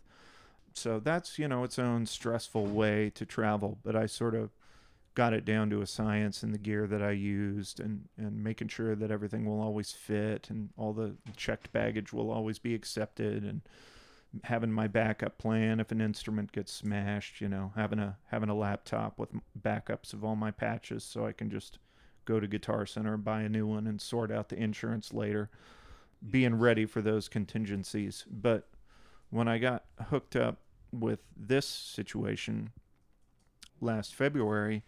So 0.75 0.99
that's, 0.99 1.39
you 1.39 1.49
know, 1.49 1.65
its 1.65 1.79
own 1.79 2.07
stressful 2.07 2.67
way 2.67 3.11
to 3.15 3.25
travel. 3.25 3.79
But 3.83 3.97
I 3.97 4.07
sort 4.07 4.35
of 4.35 4.51
got 5.15 5.33
it 5.33 5.45
down 5.45 5.71
to 5.71 5.81
a 5.81 5.87
science 5.87 6.43
in 6.43 6.51
the 6.51 6.59
gear 6.59 6.87
that 6.87 7.03
I 7.03 7.13
used 7.13 7.79
and, 7.79 8.09
and 8.19 8.43
making 8.43 8.69
sure 8.69 8.97
that 8.97 9.11
everything 9.11 9.45
will 9.45 9.61
always 9.61 9.93
fit 9.93 10.51
and 10.51 10.71
all 10.77 10.93
the 10.93 11.15
checked 11.37 11.73
baggage 11.73 12.13
will 12.13 12.31
always 12.31 12.59
be 12.59 12.75
accepted 12.75 13.45
and 13.45 13.61
having 14.43 14.73
my 14.73 14.89
backup 14.89 15.39
plan 15.39 15.79
if 15.79 15.93
an 15.93 16.01
instrument 16.01 16.51
gets 16.51 16.73
smashed, 16.73 17.41
you 17.41 17.49
know, 17.49 17.73
having 17.77 18.01
a 18.01 18.17
having 18.27 18.49
a 18.49 18.55
laptop 18.55 19.19
with 19.19 19.31
backups 19.61 20.13
of 20.13 20.25
all 20.25 20.35
my 20.35 20.51
patches 20.51 21.05
so 21.05 21.25
I 21.25 21.33
can 21.33 21.49
just 21.49 21.79
go 22.25 22.41
to 22.41 22.49
Guitar 22.49 22.85
Center 22.87 23.15
and 23.15 23.25
buy 23.25 23.43
a 23.43 23.49
new 23.49 23.67
one 23.67 23.87
and 23.87 24.01
sort 24.01 24.33
out 24.33 24.49
the 24.49 24.57
insurance 24.57 25.13
later, 25.13 25.51
being 26.29 26.57
ready 26.57 26.87
for 26.87 27.01
those 27.01 27.29
contingencies. 27.29 28.25
But 28.29 28.69
when 29.31 29.47
I 29.47 29.59
got 29.59 29.85
hooked 30.09 30.35
up 30.35 30.59
with 30.91 31.21
this 31.37 31.67
situation 31.67 32.71
last 33.85 34.15
February, 34.15 34.83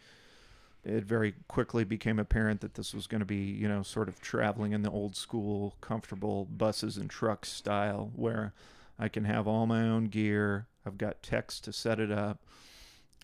it 0.84 1.04
very 1.04 1.34
quickly 1.48 1.84
became 1.84 2.18
apparent 2.18 2.60
that 2.60 2.74
this 2.74 2.94
was 2.94 3.06
going 3.06 3.20
to 3.20 3.26
be, 3.26 3.36
you 3.36 3.68
know, 3.68 3.82
sort 3.82 4.08
of 4.08 4.20
traveling 4.20 4.72
in 4.72 4.82
the 4.82 4.90
old 4.90 5.16
school, 5.16 5.74
comfortable 5.80 6.44
buses 6.44 6.96
and 6.96 7.10
trucks 7.10 7.50
style, 7.50 8.12
where 8.14 8.52
I 8.98 9.08
can 9.08 9.24
have 9.24 9.46
all 9.46 9.66
my 9.66 9.82
own 9.82 10.04
gear. 10.04 10.66
I've 10.86 10.98
got 10.98 11.22
techs 11.22 11.60
to 11.60 11.72
set 11.72 11.98
it 11.98 12.12
up. 12.12 12.38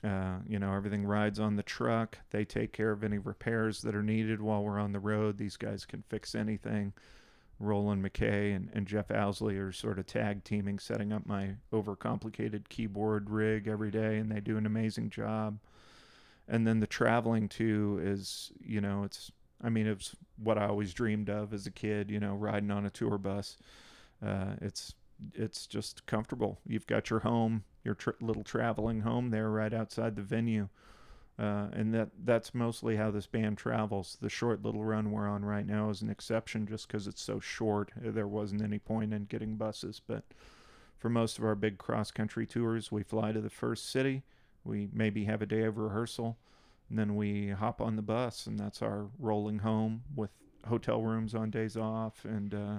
Uh, 0.05 0.39
you 0.49 0.59
know, 0.59 0.75
everything 0.75 1.05
rides 1.05 1.39
on 1.39 1.55
the 1.55 1.63
truck. 1.63 2.19
They 2.31 2.45
take 2.45 2.73
care 2.73 2.91
of 2.91 3.05
any 3.05 3.19
repairs 3.19 3.83
that 3.83 3.95
are 3.95 4.03
needed 4.03 4.43
while 4.43 4.65
we're 4.65 4.81
on 4.81 4.93
the 4.93 4.99
road. 4.99 5.39
These 5.39 5.57
guys 5.57 5.85
can 5.85 6.03
fix 6.09 6.35
anything. 6.35 6.93
Roland 7.63 8.05
McKay 8.05 8.55
and, 8.55 8.69
and 8.75 8.87
Jeff 8.87 9.11
Owsley 9.11 9.57
are 9.57 9.73
sort 9.73 9.99
of 9.99 10.07
tag 10.07 10.45
teaming, 10.45 10.79
setting 10.79 11.13
up 11.13 11.27
my 11.27 11.57
overcomplicated 11.73 12.69
keyboard 12.69 13.31
rig 13.31 13.69
every 13.69 13.91
day, 13.91 14.19
and 14.19 14.31
they 14.31 14.41
do 14.41 14.57
an 14.57 14.67
amazing 14.67 15.11
job. 15.11 15.59
And 16.49 16.67
then 16.67 16.81
the 16.81 16.87
traveling 16.87 17.49
too 17.49 18.01
is, 18.03 18.53
you 18.61 18.81
know, 18.81 19.05
it's, 19.05 19.31
I 19.63 19.69
mean, 19.69 19.87
it's 19.87 20.17
what 20.37 20.59
I 20.59 20.67
always 20.67 20.93
dreamed 20.93 21.31
of 21.31 21.55
as 21.55 21.67
a 21.67 21.71
kid, 21.71 22.11
you 22.11 22.19
know, 22.19 22.35
riding 22.35 22.71
on 22.71 22.85
a 22.85 22.91
tour 22.91 23.17
bus. 23.17 23.57
Uh, 24.25 24.55
it's 24.61 24.95
it's 25.35 25.67
just 25.69 26.05
comfortable. 26.07 26.59
You've 26.67 26.87
got 26.87 27.11
your 27.11 27.21
home, 27.21 27.63
your 27.85 27.95
tr- 27.95 28.11
little 28.21 28.43
traveling 28.43 29.03
home 29.03 29.31
there 29.31 29.51
right 29.51 29.73
outside 29.73 30.17
the 30.17 30.23
venue. 30.23 30.69
Uh, 31.43 31.67
and 31.73 31.93
that 31.93 32.09
that's 32.25 32.55
mostly 32.55 32.95
how 32.95 33.11
this 33.11 33.27
band 33.27 33.59
travels. 33.59 34.17
The 34.21 34.29
short 34.29 34.63
little 34.63 34.85
run 34.85 35.11
we're 35.11 35.27
on 35.27 35.45
right 35.45 35.67
now 35.67 35.91
is 35.91 36.01
an 36.01 36.09
exception 36.09 36.69
just 36.69 36.87
because 36.87 37.09
it's 37.09 37.21
so 37.21 37.41
short. 37.41 37.91
There 37.97 38.29
wasn't 38.29 38.63
any 38.63 38.79
point 38.79 39.13
in 39.13 39.25
getting 39.25 39.57
buses, 39.57 40.01
but 40.07 40.23
for 40.99 41.11
most 41.11 41.39
of 41.39 41.45
our 41.45 41.57
big 41.57 41.79
cross 41.79 42.13
country 42.13 42.47
tours, 42.47 42.93
we 42.93 43.03
fly 43.03 43.33
to 43.33 43.41
the 43.41 43.51
first 43.51 43.91
city. 43.91 44.23
We 44.63 44.89
maybe 44.93 45.25
have 45.25 45.43
a 45.43 45.47
day 45.47 45.65
of 45.65 45.79
rehearsal, 45.79 46.39
and 46.89 46.97
then 46.97 47.17
we 47.17 47.49
hop 47.49 47.81
on 47.81 47.97
the 47.97 48.03
bus, 48.03 48.47
and 48.47 48.57
that's 48.57 48.81
our 48.81 49.07
rolling 49.19 49.59
home 49.59 50.05
with 50.15 50.31
hotel 50.69 51.03
rooms 51.03 51.35
on 51.35 51.51
days 51.51 51.77
off 51.77 52.25
and 52.25 52.55
uh, 52.55 52.79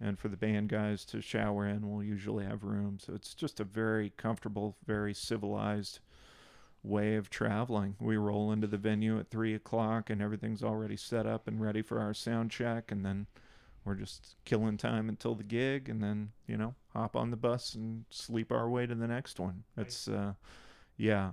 and 0.00 0.16
for 0.16 0.28
the 0.28 0.36
band 0.36 0.68
guys 0.68 1.04
to 1.06 1.20
shower 1.20 1.66
in, 1.66 1.90
we'll 1.90 2.04
usually 2.04 2.44
have 2.44 2.62
room. 2.62 2.98
So 3.00 3.14
it's 3.14 3.34
just 3.34 3.58
a 3.58 3.64
very 3.64 4.12
comfortable, 4.16 4.76
very 4.86 5.12
civilized 5.12 5.98
way 6.82 7.16
of 7.16 7.30
traveling. 7.30 7.96
We 8.00 8.16
roll 8.16 8.52
into 8.52 8.66
the 8.66 8.78
venue 8.78 9.18
at 9.18 9.30
three 9.30 9.54
o'clock, 9.54 10.10
and 10.10 10.22
everything's 10.22 10.62
already 10.62 10.96
set 10.96 11.26
up 11.26 11.46
and 11.46 11.60
ready 11.60 11.82
for 11.82 12.00
our 12.00 12.14
sound 12.14 12.50
check, 12.50 12.90
and 12.90 13.04
then 13.04 13.26
we're 13.84 13.94
just 13.94 14.36
killing 14.44 14.76
time 14.76 15.08
until 15.08 15.34
the 15.34 15.44
gig, 15.44 15.88
and 15.88 16.02
then 16.02 16.30
you 16.46 16.56
know 16.56 16.74
hop 16.92 17.16
on 17.16 17.30
the 17.30 17.36
bus 17.36 17.74
and 17.74 18.04
sleep 18.10 18.52
our 18.52 18.68
way 18.68 18.86
to 18.86 18.94
the 18.94 19.08
next 19.08 19.38
one. 19.38 19.64
It's 19.76 20.08
uh, 20.08 20.34
yeah, 20.96 21.32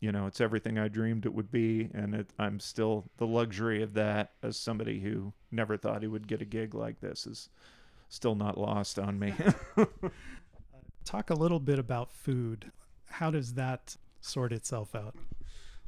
you 0.00 0.12
know, 0.12 0.26
it's 0.26 0.40
everything 0.40 0.78
I 0.78 0.88
dreamed 0.88 1.26
it 1.26 1.34
would 1.34 1.50
be, 1.50 1.90
and 1.92 2.14
it, 2.14 2.30
I'm 2.38 2.60
still 2.60 3.04
the 3.16 3.26
luxury 3.26 3.82
of 3.82 3.94
that 3.94 4.32
as 4.42 4.56
somebody 4.56 5.00
who 5.00 5.32
never 5.50 5.76
thought 5.76 6.02
he 6.02 6.08
would 6.08 6.28
get 6.28 6.42
a 6.42 6.44
gig 6.44 6.74
like 6.74 7.00
this 7.00 7.26
is 7.26 7.48
still 8.08 8.34
not 8.34 8.58
lost 8.58 8.98
on 8.98 9.18
me. 9.18 9.34
Talk 11.04 11.30
a 11.30 11.34
little 11.34 11.60
bit 11.60 11.78
about 11.78 12.12
food. 12.12 12.70
How 13.06 13.30
does 13.30 13.54
that 13.54 13.96
sort 14.28 14.52
itself 14.52 14.94
out? 14.94 15.14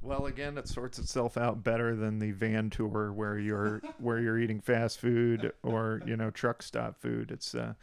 Well, 0.02 0.26
again, 0.26 0.56
it 0.56 0.66
sorts 0.66 0.98
itself 0.98 1.36
out 1.36 1.62
better 1.62 1.94
than 1.94 2.18
the 2.18 2.30
van 2.32 2.70
tour 2.70 3.12
where 3.12 3.38
you're 3.38 3.82
where 3.98 4.18
you're 4.18 4.38
eating 4.38 4.60
fast 4.60 4.98
food 4.98 5.52
or 5.62 6.00
you 6.06 6.16
know 6.16 6.30
truck 6.30 6.62
stop 6.62 6.96
food. 7.00 7.30
It's 7.30 7.54
uh, 7.54 7.74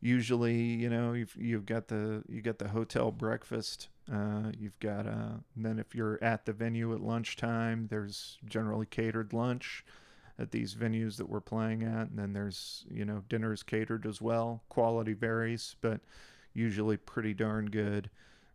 usually 0.00 0.60
you 0.60 0.88
know 0.88 1.12
you've 1.12 1.36
you've 1.38 1.66
got 1.66 1.88
the 1.88 2.22
you 2.28 2.42
got 2.42 2.58
the 2.58 2.68
hotel 2.68 3.10
breakfast. 3.10 3.88
Uh, 4.12 4.50
you've 4.58 4.78
got 4.78 5.06
uh, 5.06 5.38
then 5.56 5.78
if 5.78 5.94
you're 5.94 6.22
at 6.22 6.44
the 6.44 6.52
venue 6.52 6.92
at 6.94 7.00
lunchtime, 7.00 7.88
there's 7.90 8.38
generally 8.44 8.86
catered 8.86 9.32
lunch 9.32 9.84
at 10.38 10.50
these 10.50 10.74
venues 10.74 11.16
that 11.16 11.28
we're 11.28 11.40
playing 11.40 11.82
at. 11.82 12.08
And 12.08 12.18
then 12.18 12.32
there's, 12.32 12.84
you 12.90 13.04
know, 13.04 13.22
dinners 13.28 13.62
catered 13.62 14.06
as 14.06 14.20
well. 14.20 14.62
Quality 14.68 15.12
varies, 15.12 15.76
but 15.80 16.00
usually 16.52 16.96
pretty 16.96 17.34
darn 17.34 17.66
good. 17.66 18.10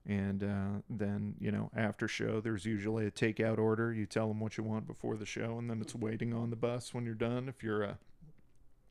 And 0.07 0.41
uh, 0.41 0.81
then, 0.89 1.35
you 1.37 1.51
know, 1.51 1.69
after 1.75 2.07
show, 2.07 2.39
there's 2.39 2.65
usually 2.65 3.05
a 3.05 3.11
takeout 3.11 3.57
order. 3.57 3.93
You 3.93 4.05
tell 4.05 4.29
them 4.29 4.39
what 4.39 4.57
you 4.57 4.63
want 4.63 4.87
before 4.87 5.17
the 5.17 5.25
show, 5.25 5.57
and 5.59 5.69
then 5.69 5.81
it's 5.81 5.93
waiting 5.93 6.33
on 6.33 6.49
the 6.49 6.55
bus 6.55 6.93
when 6.93 7.05
you're 7.05 7.13
done. 7.13 7.49
If 7.49 7.61
you're 7.61 7.83
a 7.83 7.97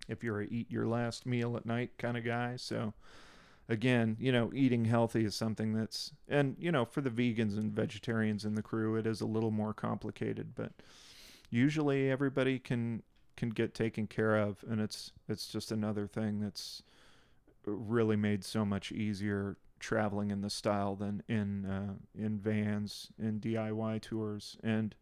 if 0.09 0.23
you're 0.23 0.43
a 0.43 0.47
eat 0.47 0.71
your 0.71 0.87
last 0.87 1.25
meal 1.25 1.57
at 1.57 1.65
night 1.65 1.93
kind 1.97 2.19
of 2.19 2.25
guy, 2.25 2.57
so 2.57 2.93
again, 3.67 4.19
you 4.21 4.31
know, 4.31 4.51
eating 4.55 4.85
healthy 4.85 5.25
is 5.25 5.35
something 5.35 5.73
that's 5.73 6.13
and 6.29 6.55
you 6.59 6.71
know 6.71 6.85
for 6.85 7.01
the 7.01 7.11
vegans 7.11 7.57
and 7.57 7.73
vegetarians 7.73 8.45
in 8.45 8.55
the 8.55 8.63
crew, 8.63 8.97
it 8.97 9.07
is 9.07 9.23
a 9.23 9.27
little 9.27 9.51
more 9.51 9.73
complicated, 9.73 10.55
but 10.55 10.73
usually 11.49 12.11
everybody 12.11 12.59
can 12.59 13.03
can 13.39 13.49
get 13.49 13.75
taken 13.75 14.07
care 14.07 14.37
of 14.37 14.65
and 14.69 14.81
it's 14.81 15.13
it's 15.29 15.49
just 15.49 15.73
another 15.73 16.07
thing 16.07 16.41
that's 16.41 16.83
really 17.65 18.17
made 18.17 18.45
so 18.45 18.65
much 18.65 18.93
easier 18.93 19.57
traveling 19.79 20.31
in 20.31 20.41
the 20.41 20.51
style 20.51 20.95
than 20.95 21.23
in 21.29 21.67
uh, 21.67 21.95
in 22.17 22.39
vans 22.39 23.09
in 23.19 23.41
DIY 23.41 24.01
tours. 24.03 24.57
And 24.63 24.95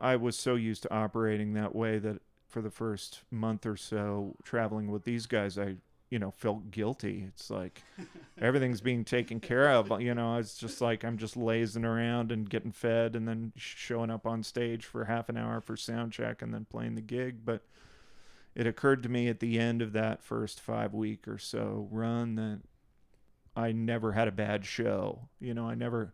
I 0.00 0.16
was 0.16 0.36
so 0.36 0.54
used 0.54 0.82
to 0.82 0.94
operating 0.94 1.54
that 1.54 1.74
way 1.74 1.98
that 1.98 2.20
for 2.48 2.62
the 2.62 2.70
first 2.70 3.20
month 3.30 3.66
or 3.66 3.76
so 3.76 4.36
traveling 4.42 4.90
with 4.90 5.04
these 5.04 5.26
guys 5.26 5.58
I 5.58 5.76
you 6.10 6.18
know 6.18 6.30
felt 6.30 6.70
guilty. 6.70 7.24
It's 7.28 7.50
like 7.50 7.82
everything's 8.40 8.80
being 8.80 9.04
taken 9.04 9.40
care 9.40 9.70
of. 9.70 10.00
You 10.00 10.14
know 10.14 10.38
it's 10.38 10.56
just 10.56 10.80
like 10.80 11.04
i'm 11.04 11.18
just 11.18 11.36
lazing 11.36 11.84
around 11.84 12.32
and 12.32 12.48
getting 12.48 12.72
fed 12.72 13.14
and 13.14 13.28
then 13.28 13.52
showing 13.56 14.10
up 14.10 14.26
on 14.26 14.42
stage 14.42 14.84
for 14.84 15.04
half 15.04 15.28
an 15.28 15.36
hour 15.36 15.60
for 15.60 15.76
sound 15.76 16.12
check 16.12 16.42
and 16.42 16.52
then 16.52 16.66
playing 16.70 16.94
the 16.94 17.00
gig. 17.02 17.44
But 17.44 17.62
it 18.54 18.66
occurred 18.66 19.02
to 19.04 19.08
me 19.08 19.28
at 19.28 19.40
the 19.40 19.58
end 19.58 19.82
of 19.82 19.92
that 19.92 20.22
first 20.22 20.60
five 20.60 20.92
week 20.92 21.28
or 21.28 21.38
so 21.38 21.88
run 21.92 22.34
that 22.34 22.60
i 23.58 23.72
never 23.72 24.12
had 24.12 24.28
a 24.28 24.32
bad 24.32 24.64
show 24.64 25.28
you 25.40 25.52
know 25.52 25.68
i 25.68 25.74
never 25.74 26.12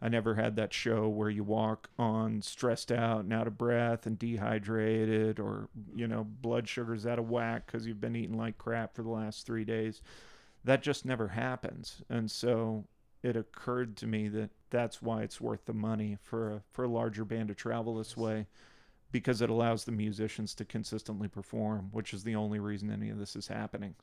I 0.00 0.08
never 0.08 0.34
had 0.34 0.56
that 0.56 0.74
show 0.74 1.08
where 1.08 1.30
you 1.30 1.42
walk 1.42 1.88
on 1.98 2.42
stressed 2.42 2.92
out 2.92 3.20
and 3.20 3.32
out 3.32 3.46
of 3.46 3.56
breath 3.56 4.06
and 4.06 4.18
dehydrated 4.18 5.40
or, 5.40 5.68
you 5.94 6.06
know, 6.06 6.24
blood 6.24 6.68
sugar's 6.68 7.06
out 7.06 7.18
of 7.18 7.30
whack 7.30 7.66
because 7.66 7.86
you've 7.86 8.00
been 8.00 8.16
eating 8.16 8.36
like 8.36 8.58
crap 8.58 8.94
for 8.94 9.02
the 9.02 9.08
last 9.08 9.46
three 9.46 9.64
days. 9.64 10.02
That 10.64 10.82
just 10.82 11.06
never 11.06 11.28
happens. 11.28 12.02
And 12.10 12.30
so 12.30 12.84
it 13.22 13.36
occurred 13.36 13.96
to 13.98 14.06
me 14.06 14.28
that 14.28 14.50
that's 14.68 15.00
why 15.00 15.22
it's 15.22 15.40
worth 15.40 15.64
the 15.64 15.72
money 15.72 16.18
for 16.22 16.52
a, 16.52 16.62
for 16.72 16.84
a 16.84 16.88
larger 16.88 17.24
band 17.24 17.48
to 17.48 17.54
travel 17.54 17.96
this 17.96 18.16
way 18.16 18.46
because 19.12 19.40
it 19.40 19.48
allows 19.48 19.84
the 19.84 19.92
musicians 19.92 20.54
to 20.56 20.64
consistently 20.66 21.28
perform, 21.28 21.88
which 21.92 22.12
is 22.12 22.22
the 22.22 22.34
only 22.34 22.58
reason 22.58 22.90
any 22.90 23.08
of 23.08 23.18
this 23.18 23.34
is 23.34 23.48
happening 23.48 23.94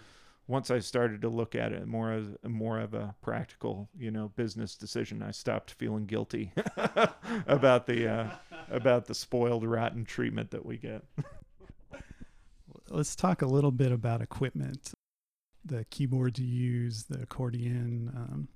once 0.47 0.69
I 0.69 0.79
started 0.79 1.21
to 1.21 1.29
look 1.29 1.55
at 1.55 1.71
it 1.71 1.87
more 1.87 2.11
as 2.11 2.27
more 2.43 2.79
of 2.79 2.93
a 2.93 3.15
practical, 3.21 3.89
you 3.97 4.11
know, 4.11 4.31
business 4.35 4.75
decision, 4.75 5.23
I 5.23 5.31
stopped 5.31 5.71
feeling 5.71 6.05
guilty 6.05 6.51
about 7.47 7.87
the 7.87 8.07
uh, 8.07 8.29
about 8.69 9.05
the 9.05 9.15
spoiled, 9.15 9.65
rotten 9.65 10.03
treatment 10.03 10.51
that 10.51 10.65
we 10.65 10.77
get. 10.77 11.03
Let's 12.89 13.15
talk 13.15 13.41
a 13.41 13.47
little 13.47 13.71
bit 13.71 13.91
about 13.91 14.21
equipment, 14.21 14.91
the 15.63 15.85
keyboards 15.85 16.39
you 16.39 16.47
use, 16.47 17.05
the 17.05 17.21
accordion, 17.21 18.11
um, 18.13 18.47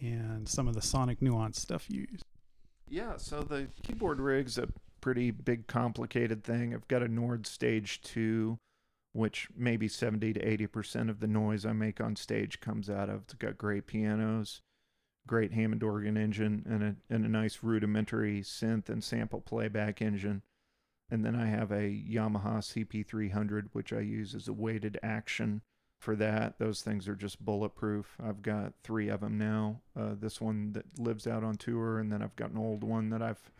and 0.00 0.46
some 0.46 0.68
of 0.68 0.74
the 0.74 0.82
sonic 0.82 1.22
nuance 1.22 1.60
stuff 1.60 1.86
you 1.88 2.06
use. 2.10 2.20
Yeah, 2.88 3.16
so 3.16 3.42
the 3.42 3.68
keyboard 3.82 4.20
rig's 4.20 4.58
a 4.58 4.68
pretty 5.00 5.30
big, 5.30 5.66
complicated 5.66 6.44
thing. 6.44 6.74
I've 6.74 6.88
got 6.88 7.02
a 7.02 7.08
Nord 7.08 7.46
Stage 7.46 8.02
Two 8.02 8.58
which 9.12 9.48
maybe 9.56 9.88
70 9.88 10.34
to 10.34 10.40
80% 10.68 11.08
of 11.10 11.20
the 11.20 11.26
noise 11.26 11.64
I 11.64 11.72
make 11.72 12.00
on 12.00 12.16
stage 12.16 12.60
comes 12.60 12.88
out 12.90 13.08
of. 13.08 13.22
It's 13.22 13.34
got 13.34 13.58
great 13.58 13.86
pianos, 13.86 14.60
great 15.26 15.52
Hammond 15.52 15.82
organ 15.82 16.16
engine, 16.16 16.64
and 16.68 16.82
a, 16.82 16.96
and 17.14 17.24
a 17.24 17.28
nice 17.28 17.60
rudimentary 17.62 18.42
synth 18.42 18.88
and 18.88 19.02
sample 19.02 19.40
playback 19.40 20.02
engine. 20.02 20.42
And 21.10 21.24
then 21.24 21.34
I 21.34 21.46
have 21.46 21.70
a 21.70 21.90
Yamaha 21.90 22.58
CP300, 22.58 23.68
which 23.72 23.92
I 23.92 24.00
use 24.00 24.34
as 24.34 24.46
a 24.46 24.52
weighted 24.52 24.98
action 25.02 25.62
for 25.98 26.14
that. 26.16 26.58
Those 26.58 26.82
things 26.82 27.08
are 27.08 27.16
just 27.16 27.44
bulletproof. 27.44 28.16
I've 28.22 28.42
got 28.42 28.74
three 28.84 29.08
of 29.08 29.20
them 29.20 29.38
now. 29.38 29.80
Uh, 29.98 30.14
this 30.18 30.40
one 30.40 30.72
that 30.72 30.98
lives 30.98 31.26
out 31.26 31.42
on 31.42 31.56
tour, 31.56 31.98
and 31.98 32.12
then 32.12 32.22
I've 32.22 32.36
got 32.36 32.50
an 32.50 32.58
old 32.58 32.84
one 32.84 33.10
that 33.10 33.22
I've 33.22 33.50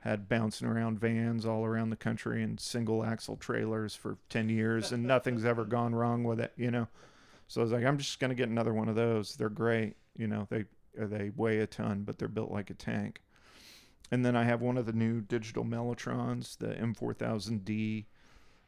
had 0.00 0.28
bouncing 0.28 0.66
around 0.66 0.98
vans 0.98 1.44
all 1.44 1.64
around 1.64 1.90
the 1.90 1.96
country 1.96 2.42
and 2.42 2.58
single 2.58 3.04
axle 3.04 3.36
trailers 3.36 3.94
for 3.94 4.16
10 4.30 4.48
years 4.48 4.92
and 4.92 5.02
nothing's 5.04 5.44
ever 5.44 5.64
gone 5.66 5.94
wrong 5.94 6.24
with 6.24 6.40
it, 6.40 6.52
you 6.56 6.70
know. 6.70 6.88
So 7.48 7.60
I 7.60 7.64
was 7.64 7.72
like, 7.72 7.84
I'm 7.84 7.98
just 7.98 8.18
going 8.20 8.30
to 8.30 8.34
get 8.34 8.48
another 8.48 8.72
one 8.72 8.88
of 8.88 8.94
those. 8.94 9.36
They're 9.36 9.48
great. 9.48 9.96
You 10.16 10.26
know, 10.26 10.46
they 10.50 10.64
they 10.96 11.30
weigh 11.36 11.58
a 11.60 11.66
ton, 11.66 12.02
but 12.02 12.18
they're 12.18 12.28
built 12.28 12.50
like 12.50 12.70
a 12.70 12.74
tank. 12.74 13.20
and 14.10 14.24
then 14.24 14.34
I 14.36 14.44
have 14.44 14.60
one 14.60 14.76
of 14.76 14.86
the 14.86 14.92
new 14.92 15.20
digital 15.20 15.64
Mellotrons, 15.64 16.58
the 16.58 16.74
M4000D, 16.74 18.06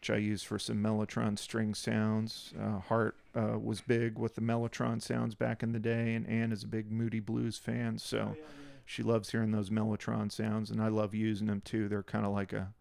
which 0.00 0.10
I 0.10 0.16
use 0.16 0.42
for 0.42 0.58
some 0.58 0.82
Mellotron 0.82 1.38
string 1.38 1.74
sounds. 1.74 2.52
Uh, 2.60 2.78
Heart 2.78 3.16
uh, 3.36 3.58
was 3.58 3.80
big 3.80 4.18
with 4.18 4.34
the 4.34 4.40
Mellotron 4.40 5.00
sounds 5.02 5.34
back 5.34 5.62
in 5.62 5.72
the 5.72 5.78
day, 5.80 6.14
and 6.14 6.28
Ann 6.28 6.52
is 6.52 6.62
a 6.62 6.66
big 6.68 6.90
Moody 6.92 7.20
Blues 7.20 7.58
fan, 7.58 7.98
so 7.98 8.36
she 8.92 9.02
loves 9.02 9.30
hearing 9.30 9.52
those 9.52 9.70
Mellotron 9.70 10.30
sounds, 10.30 10.70
and 10.70 10.82
I 10.82 10.88
love 10.88 11.14
using 11.14 11.46
them 11.46 11.62
too. 11.62 11.88
They're 11.88 12.02
kind 12.02 12.26
of 12.26 12.32
like 12.32 12.52
a 12.52 12.74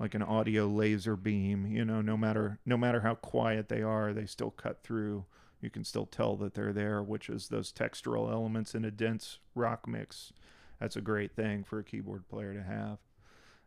like 0.00 0.14
an 0.14 0.22
audio 0.22 0.66
laser 0.66 1.14
beam, 1.14 1.68
you 1.68 1.84
know. 1.84 2.00
No 2.00 2.16
matter 2.16 2.58
no 2.66 2.76
matter 2.76 3.02
how 3.02 3.14
quiet 3.14 3.68
they 3.68 3.80
are, 3.80 4.12
they 4.12 4.26
still 4.26 4.50
cut 4.50 4.82
through. 4.82 5.26
You 5.60 5.70
can 5.70 5.84
still 5.84 6.06
tell 6.06 6.34
that 6.38 6.54
they're 6.54 6.72
there, 6.72 7.02
which 7.02 7.28
is 7.28 7.48
those 7.48 7.72
textural 7.72 8.32
elements 8.32 8.74
in 8.74 8.84
a 8.84 8.90
dense 8.90 9.38
rock 9.54 9.86
mix. 9.86 10.32
That's 10.80 10.96
a 10.96 11.00
great 11.00 11.36
thing 11.36 11.62
for 11.62 11.78
a 11.78 11.84
keyboard 11.84 12.28
player 12.28 12.52
to 12.52 12.62
have. 12.62 12.98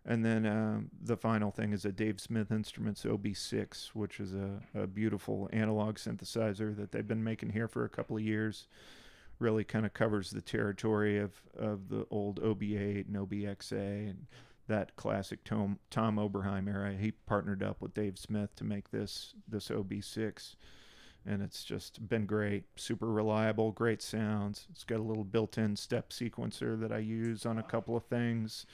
And 0.05 0.25
then 0.25 0.45
um, 0.45 0.89
the 1.01 1.17
final 1.17 1.51
thing 1.51 1.71
is 1.71 1.85
a 1.85 1.91
Dave 1.93 2.19
Smith 2.19 2.51
Instruments 2.51 3.03
OB6, 3.03 3.89
which 3.93 4.19
is 4.19 4.33
a, 4.33 4.61
a 4.75 4.87
beautiful 4.87 5.49
analog 5.53 5.95
synthesizer 5.95 6.75
that 6.75 6.91
they've 6.91 7.07
been 7.07 7.23
making 7.23 7.51
here 7.51 7.67
for 7.67 7.85
a 7.85 7.89
couple 7.89 8.17
of 8.17 8.23
years. 8.23 8.67
Really 9.39 9.63
kind 9.63 9.85
of 9.85 9.93
covers 9.93 10.31
the 10.31 10.41
territory 10.41 11.19
of, 11.19 11.41
of 11.55 11.89
the 11.89 12.07
old 12.09 12.41
OB8 12.41 13.07
and 13.07 13.15
OBXA 13.15 14.09
and 14.09 14.25
that 14.67 14.95
classic 14.95 15.43
Tom, 15.43 15.79
Tom 15.89 16.17
Oberheim 16.17 16.67
era. 16.67 16.93
He 16.93 17.11
partnered 17.11 17.63
up 17.63 17.81
with 17.81 17.93
Dave 17.93 18.17
Smith 18.17 18.55
to 18.55 18.63
make 18.63 18.91
this 18.91 19.33
this 19.47 19.69
OB6, 19.69 20.55
and 21.25 21.41
it's 21.41 21.63
just 21.63 22.07
been 22.07 22.25
great. 22.25 22.65
Super 22.75 23.07
reliable, 23.07 23.71
great 23.71 24.01
sounds. 24.01 24.67
It's 24.71 24.83
got 24.83 24.99
a 24.99 25.03
little 25.03 25.23
built-in 25.23 25.75
step 25.75 26.09
sequencer 26.09 26.79
that 26.79 26.91
I 26.91 26.99
use 26.99 27.45
on 27.45 27.57
a 27.57 27.63
couple 27.63 27.95
of 27.95 28.05
things 28.05 28.65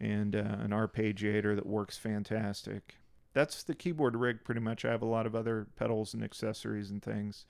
and 0.00 0.36
uh, 0.36 0.56
an 0.60 0.70
arpeggiator 0.70 1.54
that 1.54 1.66
works 1.66 1.98
fantastic. 1.98 2.96
That's 3.34 3.62
the 3.62 3.74
keyboard 3.74 4.16
rig 4.16 4.44
pretty 4.44 4.60
much. 4.60 4.84
I 4.84 4.90
have 4.90 5.02
a 5.02 5.06
lot 5.06 5.26
of 5.26 5.34
other 5.34 5.66
pedals 5.76 6.14
and 6.14 6.24
accessories 6.24 6.90
and 6.90 7.02
things. 7.02 7.46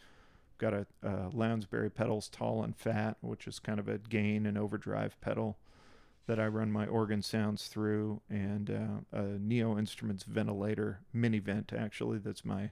Got 0.59 0.75
a, 0.75 0.87
a 1.03 1.31
Lounsberry 1.31 1.93
pedals 1.93 2.29
tall 2.29 2.63
and 2.63 2.77
fat, 2.77 3.17
which 3.21 3.47
is 3.47 3.59
kind 3.59 3.79
of 3.79 3.89
a 3.89 3.99
gain 3.99 4.45
and 4.45 4.59
overdrive 4.59 5.21
pedal 5.21 5.57
that 6.27 6.39
I 6.39 6.47
run 6.47 6.71
my 6.71 6.87
organ 6.87 7.23
sounds 7.23 7.69
through, 7.69 8.21
and 8.29 8.71
uh, 8.71 9.19
a 9.19 9.23
Neo 9.39 9.79
Instruments 9.79 10.25
ventilator, 10.25 11.01
mini 11.13 11.39
vent 11.39 11.73
actually, 11.73 12.19
that's 12.19 12.45
my 12.45 12.71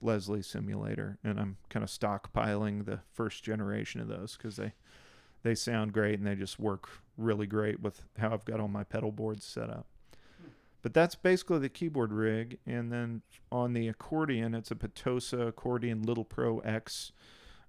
Leslie 0.00 0.42
simulator, 0.42 1.18
and 1.24 1.40
I'm 1.40 1.56
kind 1.70 1.82
of 1.82 1.90
stockpiling 1.90 2.84
the 2.84 3.00
first 3.12 3.42
generation 3.42 4.00
of 4.00 4.08
those 4.08 4.36
because 4.36 4.56
they 4.56 4.74
they 5.42 5.54
sound 5.54 5.92
great 5.92 6.18
and 6.18 6.26
they 6.26 6.34
just 6.34 6.58
work 6.58 6.88
really 7.18 7.46
great 7.46 7.80
with 7.80 8.04
how 8.18 8.32
I've 8.32 8.44
got 8.44 8.60
all 8.60 8.68
my 8.68 8.84
pedal 8.84 9.12
boards 9.12 9.44
set 9.44 9.68
up. 9.70 9.86
But 10.84 10.92
that's 10.92 11.14
basically 11.14 11.60
the 11.60 11.70
keyboard 11.70 12.12
rig. 12.12 12.58
And 12.66 12.92
then 12.92 13.22
on 13.50 13.72
the 13.72 13.88
accordion, 13.88 14.54
it's 14.54 14.70
a 14.70 14.74
Petosa 14.74 15.48
accordion 15.48 16.02
Little 16.02 16.26
Pro 16.26 16.58
X. 16.58 17.10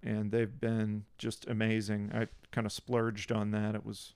And 0.03 0.31
they've 0.31 0.59
been 0.59 1.05
just 1.17 1.47
amazing. 1.47 2.11
I 2.13 2.27
kind 2.51 2.67
of 2.67 2.73
splurged 2.73 3.31
on 3.31 3.51
that. 3.51 3.73
It 3.73 3.85
was 3.85 4.15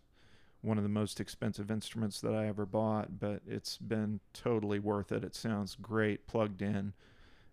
one 0.60 0.76
of 0.78 0.84
the 0.84 0.90
most 0.90 1.22
expensive 1.22 1.72
instruments 1.72 2.20
that 2.20 2.34
I 2.34 2.48
ever 2.48 2.66
bought, 2.66 3.22
but 3.22 3.42
it's 3.48 3.78
been 3.78 4.20
totally 4.34 4.80
worth 4.80 5.14
it. 5.14 5.24
It 5.24 5.34
sounds 5.34 5.78
great 5.82 6.28
plugged 6.28 6.62
in, 6.62 6.92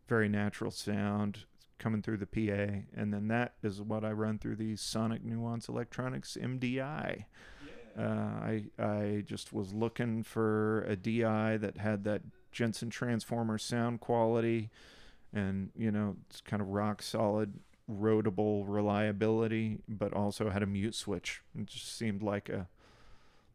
very 0.08 0.28
natural 0.28 0.72
sound 0.72 1.44
coming 1.78 2.02
through 2.02 2.16
the 2.16 2.26
PA. 2.26 2.80
And 2.92 3.14
then 3.14 3.28
that 3.28 3.54
is 3.62 3.80
what 3.80 4.04
I 4.04 4.10
run 4.10 4.40
through 4.40 4.56
the 4.56 4.74
Sonic 4.74 5.24
Nuance 5.24 5.68
Electronics 5.68 6.36
MDI. 6.40 7.26
Uh, 7.98 8.02
I 8.02 8.64
I 8.78 9.24
just 9.26 9.52
was 9.52 9.72
looking 9.72 10.22
for 10.22 10.82
a 10.82 10.96
DI 10.96 11.56
that 11.56 11.78
had 11.78 12.04
that 12.04 12.22
Jensen 12.52 12.90
transformer 12.90 13.58
sound 13.58 14.00
quality, 14.00 14.70
and 15.32 15.70
you 15.76 15.90
know 15.90 16.16
it's 16.28 16.40
kind 16.40 16.60
of 16.60 16.68
rock 16.68 17.02
solid, 17.02 17.54
roadable 17.90 18.64
reliability, 18.66 19.78
but 19.88 20.12
also 20.12 20.50
had 20.50 20.62
a 20.62 20.66
mute 20.66 20.94
switch. 20.94 21.42
It 21.58 21.66
just 21.66 21.96
seemed 21.96 22.22
like 22.22 22.48
a 22.48 22.68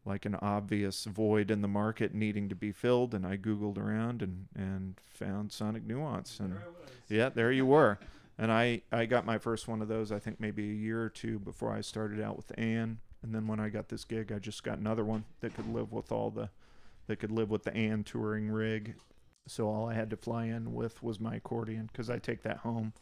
like 0.04 0.24
an 0.26 0.34
obvious 0.36 1.04
void 1.04 1.48
in 1.48 1.62
the 1.62 1.68
market 1.68 2.12
needing 2.12 2.48
to 2.48 2.56
be 2.56 2.72
filled, 2.72 3.14
and 3.14 3.24
I 3.24 3.36
googled 3.36 3.78
around 3.78 4.22
and 4.22 4.48
and 4.56 4.94
found 5.08 5.52
Sonic 5.52 5.84
Nuance, 5.84 6.40
and 6.40 6.54
yeah, 7.08 7.28
there 7.28 7.52
you 7.52 7.66
were. 7.66 7.98
And 8.38 8.50
I 8.50 8.82
I 8.90 9.06
got 9.06 9.24
my 9.24 9.38
first 9.38 9.68
one 9.68 9.82
of 9.82 9.86
those 9.88 10.10
I 10.10 10.18
think 10.18 10.40
maybe 10.40 10.68
a 10.68 10.74
year 10.74 11.00
or 11.00 11.08
two 11.08 11.38
before 11.38 11.72
I 11.72 11.80
started 11.80 12.20
out 12.20 12.36
with 12.36 12.50
Ann 12.58 12.98
and 13.22 13.34
then 13.34 13.46
when 13.46 13.60
I 13.60 13.68
got 13.68 13.88
this 13.88 14.04
gig, 14.04 14.32
I 14.32 14.38
just 14.38 14.64
got 14.64 14.78
another 14.78 15.04
one 15.04 15.24
that 15.40 15.54
could 15.54 15.72
live 15.72 15.92
with 15.92 16.10
all 16.10 16.30
the, 16.30 16.50
that 17.06 17.20
could 17.20 17.30
live 17.30 17.50
with 17.50 17.62
the 17.62 17.74
Ann 17.74 18.04
touring 18.04 18.50
rig. 18.50 18.94
So 19.46 19.68
all 19.68 19.88
I 19.88 19.94
had 19.94 20.10
to 20.10 20.16
fly 20.16 20.46
in 20.46 20.74
with 20.74 21.02
was 21.02 21.20
my 21.20 21.36
accordion 21.36 21.88
because 21.90 22.10
I 22.10 22.18
take 22.18 22.42
that 22.42 22.58
home 22.58 22.92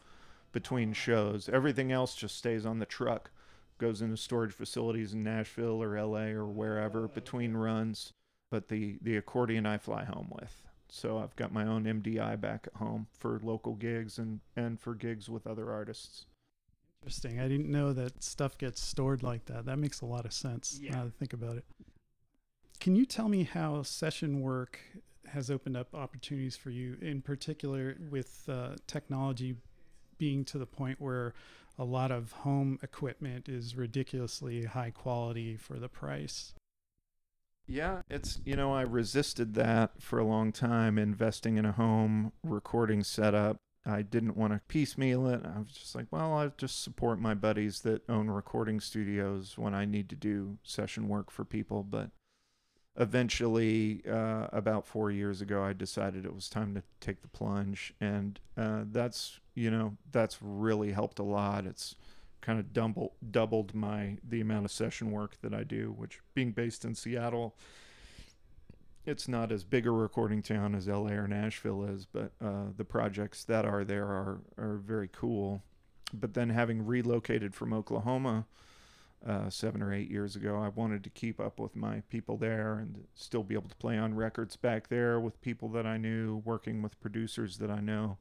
between 0.53 0.93
shows. 0.93 1.49
Everything 1.49 1.93
else 1.93 2.15
just 2.15 2.37
stays 2.37 2.67
on 2.67 2.79
the 2.79 2.87
truck, 2.87 3.31
goes 3.79 4.03
into 4.03 4.17
storage 4.17 4.53
facilities 4.53 5.13
in 5.13 5.23
Nashville 5.23 5.83
or 5.83 6.01
LA 6.01 6.29
or 6.29 6.47
wherever 6.47 7.09
between 7.09 7.55
runs. 7.55 8.13
But 8.51 8.69
the, 8.69 8.99
the 9.01 9.17
accordion 9.17 9.65
I 9.65 9.79
fly 9.79 10.05
home 10.05 10.29
with. 10.31 10.63
So 10.89 11.19
I've 11.19 11.37
got 11.37 11.53
my 11.53 11.65
own 11.65 11.85
MDI 11.85 12.41
back 12.41 12.67
at 12.67 12.75
home 12.75 13.07
for 13.17 13.41
local 13.43 13.75
gigs 13.75 14.19
and, 14.19 14.41
and 14.57 14.81
for 14.81 14.95
gigs 14.95 15.31
with 15.31 15.47
other 15.47 15.71
artists. 15.71 16.27
Interesting. 17.03 17.41
I 17.41 17.49
didn't 17.49 17.71
know 17.71 17.93
that 17.95 18.23
stuff 18.23 18.59
gets 18.59 18.81
stored 18.83 19.23
like 19.23 19.47
that. 19.47 19.65
That 19.65 19.79
makes 19.79 20.01
a 20.03 20.07
lot 20.07 20.27
of 20.27 20.33
sense 20.33 20.79
Yeah. 20.83 20.97
now 20.97 21.05
to 21.05 21.11
think 21.11 21.33
about 21.33 21.57
it. 21.57 21.65
Can 22.79 22.95
you 22.95 23.07
tell 23.07 23.29
me 23.29 23.45
how 23.45 23.83
session 23.83 24.41
work 24.41 24.79
has 25.29 25.51
opened 25.51 25.77
up 25.77 25.95
opportunities 25.95 26.57
for 26.57 26.71
you, 26.71 26.97
in 27.01 27.23
particular 27.23 27.97
with 28.11 28.49
uh, 28.49 28.77
technology 28.87 29.57
being 30.19 30.45
to 30.47 30.59
the 30.59 30.67
point 30.67 31.01
where 31.01 31.33
a 31.79 31.85
lot 31.85 32.11
of 32.11 32.33
home 32.33 32.79
equipment 32.83 33.49
is 33.49 33.77
ridiculously 33.77 34.65
high 34.65 34.91
quality 34.91 35.57
for 35.57 35.79
the 35.79 35.89
price? 35.89 36.55
Yeah, 37.67 38.03
it's 38.11 38.41
you 38.45 38.57
know 38.57 38.73
I 38.75 38.83
resisted 38.83 39.55
that 39.55 40.03
for 40.03 40.19
a 40.19 40.25
long 40.25 40.53
time, 40.53 40.99
investing 40.99 41.57
in 41.57 41.65
a 41.65 41.73
home 41.73 42.33
recording 42.43 43.05
setup. 43.05 43.59
I 43.87 44.03
didn't 44.03 44.37
want 44.37 44.53
to 44.53 44.61
piecemeal 44.69 45.27
it. 45.29 45.41
I 45.45 45.59
was 45.59 45.73
just 45.73 45.95
like, 45.95 46.07
well, 46.11 46.35
I'll 46.35 46.53
just 46.57 46.83
support 46.83 47.19
my 47.19 47.35
buddies 47.35 47.81
that 47.81 48.09
own 48.09 48.29
recording 48.29 48.79
studios 48.79 49.57
when 49.57 49.75
I 49.75 49.85
need 49.85 50.09
to 50.11 50.17
do 50.17 50.59
session 50.63 51.09
work 51.09 51.31
for 51.31 51.45
people. 51.45 51.83
But 51.83 52.11
eventually, 52.97 54.03
uh, 54.07 54.49
about 54.53 54.87
four 54.87 55.11
years 55.11 55.41
ago, 55.41 55.63
I 55.63 55.73
decided 55.73 56.25
it 56.25 56.35
was 56.35 56.49
time 56.49 56.75
to 56.75 56.83
take 57.01 57.23
the 57.23 57.29
plunge, 57.29 57.95
and 58.01 58.39
uh, 58.57 58.83
that's 58.91 59.41
you 59.55 59.71
know 59.71 59.97
that's 60.13 60.39
really 60.43 60.93
helped 60.93 61.19
a 61.19 61.25
lot. 61.25 61.65
It's 61.67 61.95
kind 62.43 62.59
of 62.59 62.73
double 62.73 63.15
doubled 63.31 63.75
my 63.75 64.19
the 64.27 64.41
amount 64.41 64.67
of 64.67 64.73
session 64.73 65.11
work 65.11 65.41
that 65.41 65.55
I 65.55 65.65
do, 65.65 65.95
which 65.97 66.21
being 66.35 66.53
based 66.53 66.85
in 66.85 66.95
Seattle, 66.95 67.57
it's 69.07 69.29
not 69.29 69.51
as 69.51 69.65
big 69.65 69.87
a 69.87 69.91
recording 69.91 70.43
town 70.43 70.75
as 70.75 70.87
LA 70.87 71.13
or 71.13 71.27
Nashville 71.27 71.85
is, 71.85 72.07
but 72.07 72.33
uh, 72.45 72.67
the 72.77 72.85
projects 72.85 73.45
that 73.45 73.65
are 73.65 73.85
there 73.85 74.07
are 74.07 74.41
are 74.59 74.77
very 74.77 75.09
cool. 75.09 75.63
But 76.13 76.35
then 76.35 76.51
having 76.51 76.85
relocated 76.85 77.55
from 77.55 77.73
Oklahoma 77.73 78.47
uh, 79.27 79.49
seven 79.49 79.83
or 79.83 79.93
eight 79.93 80.11
years 80.11 80.37
ago, 80.37 80.59
I 80.59 80.69
wanted 80.69 81.05
to 81.05 81.11
keep 81.11 81.41
up 81.41 81.61
with 81.61 81.77
my 81.77 82.03
people 82.11 82.37
there 82.37 82.75
and 82.75 83.05
still 83.15 83.43
be 83.43 83.55
able 83.55 83.69
to 83.69 83.77
play 83.77 83.97
on 83.97 84.15
records 84.15 84.57
back 84.57 84.89
there 84.89 85.21
with 85.21 85.41
people 85.41 85.69
that 85.71 85.87
I 85.87 85.97
knew, 85.97 86.43
working 86.45 86.83
with 86.83 87.01
producers 87.01 87.59
that 87.59 87.71
I 87.71 87.81
know, 87.81 88.19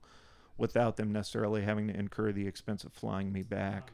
without 0.58 0.98
them 0.98 1.12
necessarily 1.12 1.64
having 1.64 1.88
to 1.88 1.98
incur 1.98 2.32
the 2.32 2.48
expense 2.48 2.84
of 2.84 2.94
flying 2.94 3.32
me 3.32 3.44
back. 3.44 3.92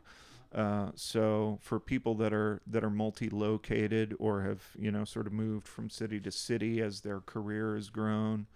Uh, 0.55 0.89
so 0.95 1.59
for 1.61 1.81
people 1.81 2.15
that 2.15 2.31
are 2.31 2.61
that 2.65 2.81
are 2.81 2.89
multi-located 2.89 4.15
or 4.19 4.43
have 4.43 4.61
you 4.79 4.89
know 4.89 5.03
sort 5.03 5.27
of 5.27 5.33
moved 5.33 5.67
from 5.67 5.89
city 5.89 6.17
to 6.17 6.31
city 6.31 6.81
as 6.81 7.01
their 7.01 7.19
career 7.19 7.75
has 7.75 7.89
grown, 7.89 8.47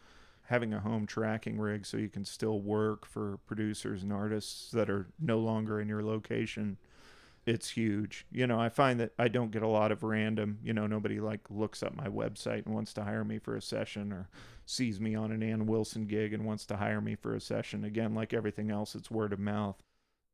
having 0.44 0.74
a 0.74 0.80
home 0.80 1.06
tracking 1.06 1.60
rig 1.60 1.86
so 1.86 1.98
you 1.98 2.08
can 2.08 2.24
still 2.24 2.62
work 2.62 3.06
for 3.06 3.38
producers 3.46 4.02
and 4.02 4.14
artists 4.14 4.72
that 4.72 4.90
are 4.90 5.08
no 5.20 5.40
longer 5.40 5.82
in 5.82 5.90
your 5.90 6.02
location, 6.02 6.78
it's 7.46 7.72
huge. 7.72 8.26
You 8.32 8.48
know, 8.48 8.62
I 8.62 8.70
find 8.70 8.98
that 9.02 9.12
I 9.20 9.28
don't 9.28 9.52
get 9.52 9.62
a 9.62 9.68
lot 9.68 9.92
of 9.92 10.02
random. 10.02 10.60
You 10.64 10.72
know, 10.72 10.88
nobody 10.88 11.20
like 11.20 11.42
looks 11.50 11.84
up 11.84 11.98
my 11.98 12.08
website 12.08 12.66
and 12.66 12.74
wants 12.74 12.94
to 12.94 13.04
hire 13.04 13.26
me 13.26 13.40
for 13.40 13.58
a 13.58 13.62
session 13.62 14.14
or 14.14 14.30
sees 14.66 15.02
me 15.02 15.16
on 15.16 15.34
an 15.34 15.44
Ann 15.44 15.66
Wilson 15.66 16.06
gig 16.06 16.32
and 16.32 16.46
wants 16.46 16.66
to 16.68 16.78
hire 16.78 17.02
me 17.02 17.16
for 17.16 17.36
a 17.36 17.42
session. 17.42 17.84
Again, 17.84 18.16
like 18.16 18.34
everything 18.34 18.72
else, 18.72 18.96
it's 18.96 19.12
word 19.12 19.34
of 19.34 19.40
mouth 19.40 19.84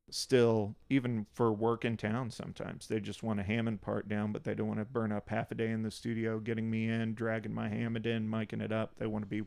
still 0.09 0.75
even 0.89 1.25
for 1.33 1.51
work 1.51 1.83
in 1.83 1.97
town 1.97 2.29
sometimes 2.29 2.87
they 2.87 2.99
just 2.99 3.23
want 3.23 3.39
a 3.39 3.43
hammond 3.43 3.81
part 3.81 4.07
down 4.07 4.31
but 4.31 4.43
they 4.43 4.53
don't 4.53 4.67
want 4.67 4.79
to 4.79 4.85
burn 4.85 5.11
up 5.11 5.29
half 5.29 5.51
a 5.51 5.55
day 5.55 5.71
in 5.71 5.81
the 5.81 5.89
studio 5.89 6.39
getting 6.39 6.69
me 6.69 6.87
in 6.87 7.15
dragging 7.15 7.53
my 7.53 7.67
hammond 7.67 8.05
in 8.05 8.27
miking 8.27 8.61
it 8.61 8.71
up. 8.71 8.93
They 8.97 9.07
want 9.07 9.23
to 9.23 9.29
be 9.29 9.43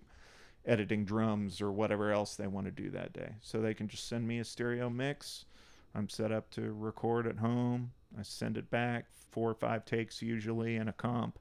editing 0.67 1.05
drums 1.05 1.61
or 1.61 1.73
whatever 1.73 2.13
else 2.13 2.37
they 2.37 2.47
want 2.47 2.67
to 2.67 2.71
do 2.71 2.91
that 2.91 3.13
day. 3.13 3.33
So 3.41 3.61
they 3.61 3.75
can 3.75 3.89
just 3.89 4.09
send 4.09 4.27
me 4.27 4.39
a 4.39 4.45
stereo 4.45 4.91
mix. 4.91 5.47
I'm 5.95 6.09
set 6.09 6.31
up 6.31 6.51
to 6.53 6.73
record 6.73 7.27
at 7.27 7.39
home. 7.39 7.93
I 8.19 8.23
send 8.23 8.57
it 8.57 8.71
back, 8.71 9.07
four 9.31 9.51
or 9.51 9.55
five 9.55 9.85
takes 9.85 10.23
usually, 10.23 10.77
in 10.77 10.89
a 10.89 10.93
comp, 10.93 11.39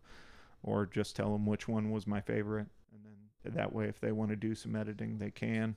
or 0.63 0.85
just 0.85 1.15
tell 1.15 1.31
them 1.31 1.45
which 1.45 1.67
one 1.67 1.91
was 1.91 2.07
my 2.07 2.21
favorite, 2.21 2.67
and 2.93 3.01
then 3.43 3.53
that 3.53 3.73
way, 3.73 3.85
if 3.87 3.99
they 3.99 4.11
want 4.11 4.29
to 4.31 4.35
do 4.35 4.55
some 4.55 4.75
editing, 4.75 5.17
they 5.17 5.31
can. 5.31 5.75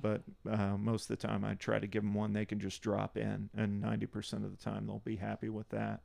But 0.00 0.22
uh, 0.50 0.76
most 0.76 1.10
of 1.10 1.18
the 1.18 1.26
time, 1.26 1.44
I 1.44 1.54
try 1.54 1.78
to 1.78 1.86
give 1.86 2.02
them 2.02 2.14
one 2.14 2.32
they 2.32 2.44
can 2.44 2.60
just 2.60 2.82
drop 2.82 3.16
in, 3.16 3.50
and 3.56 3.82
90% 3.82 4.44
of 4.44 4.50
the 4.50 4.62
time, 4.62 4.86
they'll 4.86 5.02
be 5.04 5.16
happy 5.16 5.48
with 5.48 5.68
that. 5.70 6.00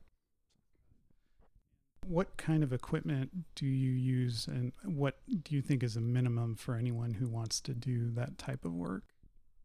What 2.06 2.36
kind 2.36 2.62
of 2.62 2.72
equipment 2.72 3.30
do 3.54 3.66
you 3.66 3.92
use, 3.92 4.46
and 4.46 4.72
what 4.84 5.18
do 5.28 5.54
you 5.54 5.60
think 5.62 5.82
is 5.82 5.96
a 5.96 6.00
minimum 6.00 6.56
for 6.56 6.74
anyone 6.74 7.14
who 7.14 7.28
wants 7.28 7.60
to 7.62 7.74
do 7.74 8.10
that 8.12 8.38
type 8.38 8.64
of 8.64 8.72
work? 8.72 9.04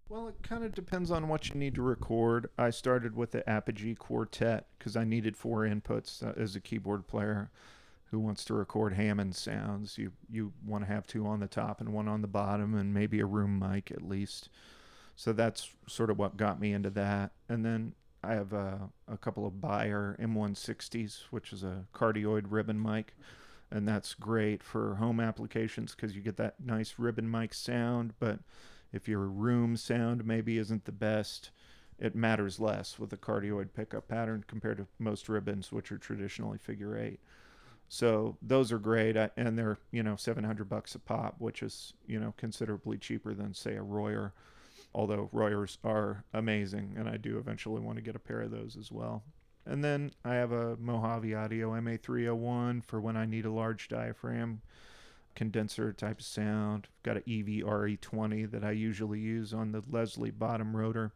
Well, 0.07 0.27
it 0.27 0.43
kind 0.43 0.63
of 0.63 0.75
depends 0.75 1.09
on 1.09 1.27
what 1.27 1.49
you 1.49 1.55
need 1.55 1.75
to 1.75 1.81
record. 1.81 2.49
I 2.57 2.69
started 2.69 3.15
with 3.15 3.31
the 3.31 3.49
Apogee 3.49 3.95
Quartet 3.95 4.67
because 4.77 4.95
I 4.95 5.03
needed 5.03 5.35
four 5.35 5.61
inputs 5.61 6.23
uh, 6.23 6.39
as 6.39 6.55
a 6.55 6.61
keyboard 6.61 7.07
player 7.07 7.49
who 8.11 8.19
wants 8.19 8.45
to 8.45 8.53
record 8.53 8.93
Hammond 8.93 9.35
sounds. 9.35 9.97
You 9.97 10.11
you 10.29 10.53
want 10.65 10.83
to 10.83 10.91
have 10.91 11.07
two 11.07 11.25
on 11.25 11.39
the 11.39 11.47
top 11.47 11.81
and 11.81 11.93
one 11.93 12.07
on 12.07 12.21
the 12.21 12.27
bottom, 12.27 12.75
and 12.75 12.93
maybe 12.93 13.19
a 13.19 13.25
room 13.25 13.59
mic 13.59 13.91
at 13.91 14.01
least. 14.01 14.49
So 15.15 15.33
that's 15.33 15.69
sort 15.87 16.09
of 16.09 16.17
what 16.17 16.37
got 16.37 16.59
me 16.59 16.73
into 16.73 16.89
that. 16.91 17.31
And 17.47 17.63
then 17.63 17.93
I 18.23 18.33
have 18.33 18.53
a, 18.53 18.89
a 19.07 19.17
couple 19.17 19.45
of 19.45 19.61
Beyer 19.61 20.17
M160s, 20.19 21.23
which 21.29 21.53
is 21.53 21.63
a 21.63 21.85
cardioid 21.93 22.45
ribbon 22.49 22.81
mic, 22.81 23.15
and 23.71 23.87
that's 23.87 24.13
great 24.13 24.63
for 24.63 24.95
home 24.95 25.19
applications 25.19 25.95
because 25.95 26.15
you 26.15 26.21
get 26.21 26.37
that 26.37 26.55
nice 26.63 26.95
ribbon 26.97 27.29
mic 27.29 27.53
sound, 27.53 28.13
but 28.19 28.39
if 28.91 29.07
your 29.07 29.27
room 29.27 29.77
sound 29.77 30.25
maybe 30.25 30.57
isn't 30.57 30.85
the 30.85 30.91
best, 30.91 31.51
it 31.99 32.15
matters 32.15 32.59
less 32.59 32.97
with 32.99 33.13
a 33.13 33.17
cardioid 33.17 33.73
pickup 33.73 34.07
pattern 34.07 34.43
compared 34.47 34.77
to 34.77 34.87
most 34.99 35.29
ribbons, 35.29 35.71
which 35.71 35.91
are 35.91 35.97
traditionally 35.97 36.57
figure 36.57 36.97
eight. 36.97 37.19
So 37.87 38.37
those 38.41 38.71
are 38.71 38.79
great, 38.79 39.15
uh, 39.15 39.29
and 39.37 39.57
they're 39.57 39.77
you 39.91 40.03
know 40.03 40.15
700 40.15 40.67
bucks 40.67 40.95
a 40.95 40.99
pop, 40.99 41.35
which 41.39 41.61
is 41.61 41.93
you 42.07 42.19
know 42.19 42.33
considerably 42.37 42.97
cheaper 42.97 43.33
than 43.33 43.53
say 43.53 43.75
a 43.75 43.83
Royer. 43.83 44.33
Although 44.93 45.29
Royers 45.33 45.77
are 45.83 46.23
amazing, 46.33 46.95
and 46.97 47.09
I 47.09 47.17
do 47.17 47.37
eventually 47.37 47.81
want 47.81 47.97
to 47.97 48.03
get 48.03 48.15
a 48.15 48.19
pair 48.19 48.41
of 48.41 48.51
those 48.51 48.77
as 48.77 48.91
well. 48.91 49.23
And 49.65 49.83
then 49.83 50.11
I 50.23 50.35
have 50.35 50.51
a 50.51 50.77
Mojave 50.77 51.33
Audio 51.33 51.71
MA301 51.71 52.85
for 52.85 53.01
when 53.01 53.17
I 53.17 53.25
need 53.25 53.45
a 53.45 53.51
large 53.51 53.87
diaphragm 53.89 54.61
condenser 55.35 55.91
type 55.91 56.19
of 56.19 56.25
sound. 56.25 56.87
Got 57.03 57.17
an 57.17 57.23
EV 57.27 57.65
RE20 57.65 58.49
that 58.51 58.63
I 58.63 58.71
usually 58.71 59.19
use 59.19 59.53
on 59.53 59.71
the 59.71 59.83
Leslie 59.89 60.31
bottom 60.31 60.75
rotor. 60.75 61.13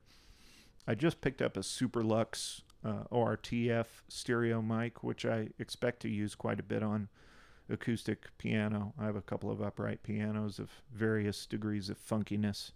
I 0.87 0.95
just 0.95 1.21
picked 1.21 1.41
up 1.41 1.55
a 1.55 1.61
Superlux 1.61 2.61
uh, 2.83 3.03
ORTF 3.11 3.85
stereo 4.07 4.61
mic, 4.61 5.03
which 5.03 5.25
I 5.25 5.49
expect 5.59 6.01
to 6.01 6.09
use 6.09 6.35
quite 6.35 6.59
a 6.59 6.63
bit 6.63 6.83
on 6.83 7.09
acoustic 7.69 8.27
piano. 8.37 8.93
I 8.99 9.05
have 9.05 9.15
a 9.15 9.21
couple 9.21 9.51
of 9.51 9.61
upright 9.61 10.03
pianos 10.03 10.59
of 10.59 10.69
various 10.93 11.45
degrees 11.45 11.89
of 11.89 11.97
funkiness. 11.99 12.71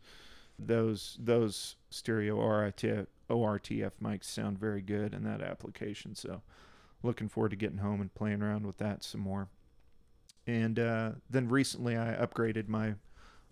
Those 0.59 1.17
those 1.19 1.75
stereo 1.89 2.37
ORTF, 2.37 3.07
ORTF 3.29 3.93
mics 4.01 4.25
sound 4.25 4.59
very 4.59 4.81
good 4.81 5.13
in 5.13 5.23
that 5.23 5.41
application. 5.41 6.15
So, 6.15 6.41
looking 7.01 7.27
forward 7.27 7.49
to 7.49 7.55
getting 7.55 7.79
home 7.79 8.01
and 8.01 8.13
playing 8.13 8.41
around 8.41 8.67
with 8.67 8.77
that 8.77 9.03
some 9.03 9.21
more. 9.21 9.47
And 10.45 10.77
uh, 10.77 11.11
then 11.29 11.47
recently 11.47 11.97
I 11.97 12.13
upgraded 12.13 12.67
my 12.67 12.95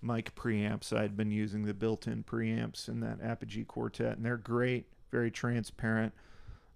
mic 0.01 0.35
preamps. 0.35 0.95
I 0.95 1.01
had 1.01 1.15
been 1.15 1.31
using 1.31 1.63
the 1.63 1.73
built-in 1.73 2.23
preamps 2.23 2.87
in 2.87 2.99
that 3.01 3.21
Apogee 3.21 3.63
Quartet, 3.63 4.17
and 4.17 4.25
they're 4.25 4.37
great, 4.37 4.87
very 5.09 5.31
transparent. 5.31 6.13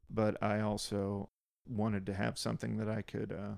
But 0.10 0.42
I 0.42 0.62
also 0.62 1.30
wanted 1.68 2.06
to 2.06 2.14
have 2.14 2.38
something 2.38 2.78
that 2.78 2.90
I 2.90 3.02
could 3.02 3.32
uh, 3.32 3.56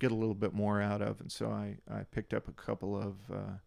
get 0.00 0.12
a 0.12 0.16
little 0.16 0.34
bit 0.34 0.54
more 0.54 0.80
out 0.80 1.02
of, 1.02 1.20
and 1.20 1.30
so 1.30 1.50
I, 1.50 1.78
I 1.90 2.04
picked 2.10 2.34
up 2.34 2.48
a 2.48 2.52
couple 2.52 2.96
of 2.96 3.16
uh, 3.32 3.58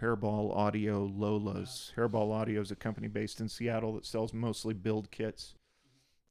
Hairball 0.00 0.54
Audio 0.56 1.08
Lolas. 1.08 1.92
Hairball 1.94 2.32
Audio 2.32 2.60
is 2.60 2.70
a 2.70 2.76
company 2.76 3.08
based 3.08 3.40
in 3.40 3.48
Seattle 3.48 3.94
that 3.94 4.06
sells 4.06 4.32
mostly 4.32 4.74
build 4.74 5.10
kits 5.10 5.54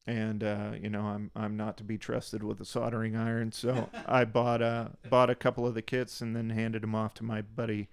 and 0.08 0.44
uh, 0.44 0.72
you 0.82 0.90
know 0.90 1.02
I'm 1.02 1.32
I'm 1.36 1.56
not 1.56 1.78
to 1.78 1.84
be 1.84 1.98
trusted 1.98 2.44
with 2.44 2.60
a 2.60 2.66
soldering 2.66 3.16
iron, 3.16 3.52
so 3.52 3.90
I 4.08 4.26
bought 4.26 4.62
a 4.62 4.92
bought 5.10 5.30
a 5.30 5.36
couple 5.36 5.68
of 5.68 5.76
the 5.76 5.82
kits 5.82 6.22
and 6.22 6.36
then 6.36 6.50
handed 6.50 6.84
them 6.84 6.96
off 6.96 7.14
to 7.16 7.24
my 7.24 7.42
buddy 7.42 7.88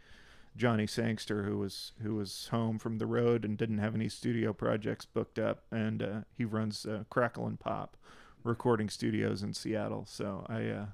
Johnny 0.56 0.86
Sangster, 0.86 1.44
who 1.44 1.58
was 1.58 1.92
who 2.02 2.14
was 2.14 2.48
home 2.50 2.78
from 2.78 2.98
the 2.98 3.06
road 3.06 3.44
and 3.44 3.56
didn't 3.56 3.78
have 3.78 3.94
any 3.94 4.08
studio 4.08 4.52
projects 4.52 5.04
booked 5.04 5.38
up, 5.38 5.64
and 5.70 6.02
uh, 6.02 6.20
he 6.36 6.44
runs 6.44 6.86
uh, 6.86 7.04
Crackle 7.10 7.46
and 7.46 7.58
Pop 7.58 7.96
recording 8.44 8.88
studios 8.88 9.42
in 9.42 9.52
Seattle. 9.52 10.04
So 10.08 10.46
I 10.48 10.66
uh, 10.66 10.86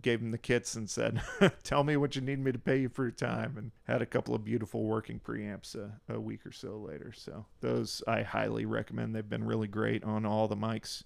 gave 0.00 0.20
him 0.20 0.30
the 0.30 0.38
kits 0.38 0.74
and 0.74 0.88
said, 0.88 1.22
"Tell 1.62 1.84
me 1.84 1.96
what 1.96 2.16
you 2.16 2.22
need 2.22 2.38
me 2.38 2.52
to 2.52 2.58
pay 2.58 2.80
you 2.80 2.88
for 2.88 3.04
your 3.04 3.12
time." 3.12 3.56
And 3.56 3.72
had 3.84 4.02
a 4.02 4.06
couple 4.06 4.34
of 4.34 4.44
beautiful 4.44 4.84
working 4.84 5.20
preamps 5.20 5.74
a, 5.74 6.00
a 6.12 6.20
week 6.20 6.44
or 6.46 6.52
so 6.52 6.76
later. 6.76 7.12
So 7.14 7.46
those 7.60 8.02
I 8.06 8.22
highly 8.22 8.64
recommend. 8.64 9.14
They've 9.14 9.28
been 9.28 9.44
really 9.44 9.68
great 9.68 10.04
on 10.04 10.26
all 10.26 10.48
the 10.48 10.56
mics 10.56 11.04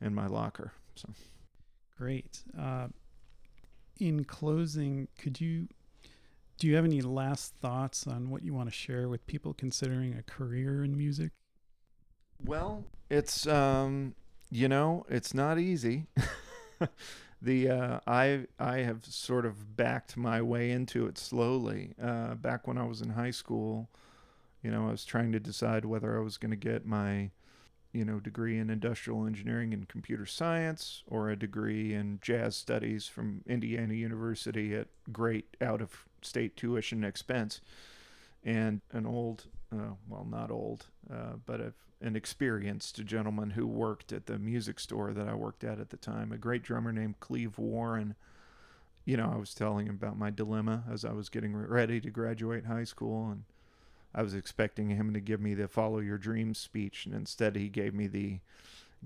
in 0.00 0.14
my 0.14 0.26
locker. 0.26 0.72
So 0.94 1.10
great. 1.96 2.42
Uh, 2.58 2.88
in 3.98 4.24
closing, 4.24 5.08
could 5.18 5.40
you 5.40 5.68
do 6.60 6.66
you 6.66 6.76
have 6.76 6.84
any 6.84 7.00
last 7.00 7.54
thoughts 7.62 8.06
on 8.06 8.28
what 8.28 8.42
you 8.42 8.52
want 8.52 8.68
to 8.68 8.74
share 8.74 9.08
with 9.08 9.26
people 9.26 9.54
considering 9.54 10.14
a 10.14 10.22
career 10.22 10.84
in 10.84 10.96
music? 10.96 11.32
Well, 12.44 12.84
it's 13.08 13.46
um, 13.46 14.14
you 14.50 14.68
know, 14.68 15.06
it's 15.08 15.32
not 15.32 15.58
easy. 15.58 16.06
the 17.42 17.70
uh, 17.70 18.00
I 18.06 18.46
I 18.58 18.78
have 18.78 19.06
sort 19.06 19.46
of 19.46 19.74
backed 19.74 20.18
my 20.18 20.42
way 20.42 20.70
into 20.70 21.06
it 21.06 21.16
slowly. 21.16 21.94
Uh, 22.00 22.34
back 22.34 22.68
when 22.68 22.76
I 22.76 22.84
was 22.84 23.00
in 23.00 23.10
high 23.10 23.30
school, 23.30 23.88
you 24.62 24.70
know, 24.70 24.88
I 24.88 24.90
was 24.90 25.06
trying 25.06 25.32
to 25.32 25.40
decide 25.40 25.86
whether 25.86 26.18
I 26.18 26.22
was 26.22 26.36
going 26.36 26.50
to 26.50 26.56
get 26.56 26.84
my, 26.84 27.30
you 27.92 28.04
know, 28.04 28.20
degree 28.20 28.58
in 28.58 28.68
industrial 28.68 29.26
engineering 29.26 29.72
and 29.72 29.88
computer 29.88 30.26
science 30.26 31.04
or 31.06 31.30
a 31.30 31.36
degree 31.36 31.94
in 31.94 32.18
jazz 32.20 32.54
studies 32.54 33.08
from 33.08 33.40
Indiana 33.46 33.94
University 33.94 34.74
at 34.74 34.88
great 35.10 35.56
out 35.62 35.80
of 35.80 36.04
state 36.22 36.56
tuition 36.56 37.04
expense. 37.04 37.60
And 38.44 38.80
an 38.92 39.06
old, 39.06 39.46
uh, 39.72 39.94
well, 40.08 40.26
not 40.28 40.50
old, 40.50 40.86
uh, 41.12 41.34
but 41.44 41.60
a 41.60 41.72
an 42.00 42.16
experienced 42.16 43.04
gentleman 43.04 43.50
who 43.50 43.66
worked 43.66 44.12
at 44.12 44.26
the 44.26 44.38
music 44.38 44.80
store 44.80 45.12
that 45.12 45.28
I 45.28 45.34
worked 45.34 45.64
at 45.64 45.78
at 45.78 45.90
the 45.90 45.96
time, 45.96 46.32
a 46.32 46.38
great 46.38 46.62
drummer 46.62 46.92
named 46.92 47.20
Cleve 47.20 47.58
Warren. 47.58 48.14
You 49.04 49.16
know, 49.16 49.30
I 49.32 49.38
was 49.38 49.54
telling 49.54 49.86
him 49.86 49.96
about 49.96 50.18
my 50.18 50.30
dilemma 50.30 50.84
as 50.90 51.04
I 51.04 51.12
was 51.12 51.28
getting 51.28 51.54
ready 51.54 52.00
to 52.00 52.10
graduate 52.10 52.66
high 52.66 52.84
school, 52.84 53.30
and 53.30 53.44
I 54.14 54.22
was 54.22 54.34
expecting 54.34 54.90
him 54.90 55.12
to 55.12 55.20
give 55.20 55.40
me 55.40 55.54
the 55.54 55.68
"Follow 55.68 55.98
Your 55.98 56.18
Dreams" 56.18 56.58
speech, 56.58 57.06
and 57.06 57.14
instead 57.14 57.56
he 57.56 57.68
gave 57.68 57.94
me 57.94 58.06
the 58.06 58.40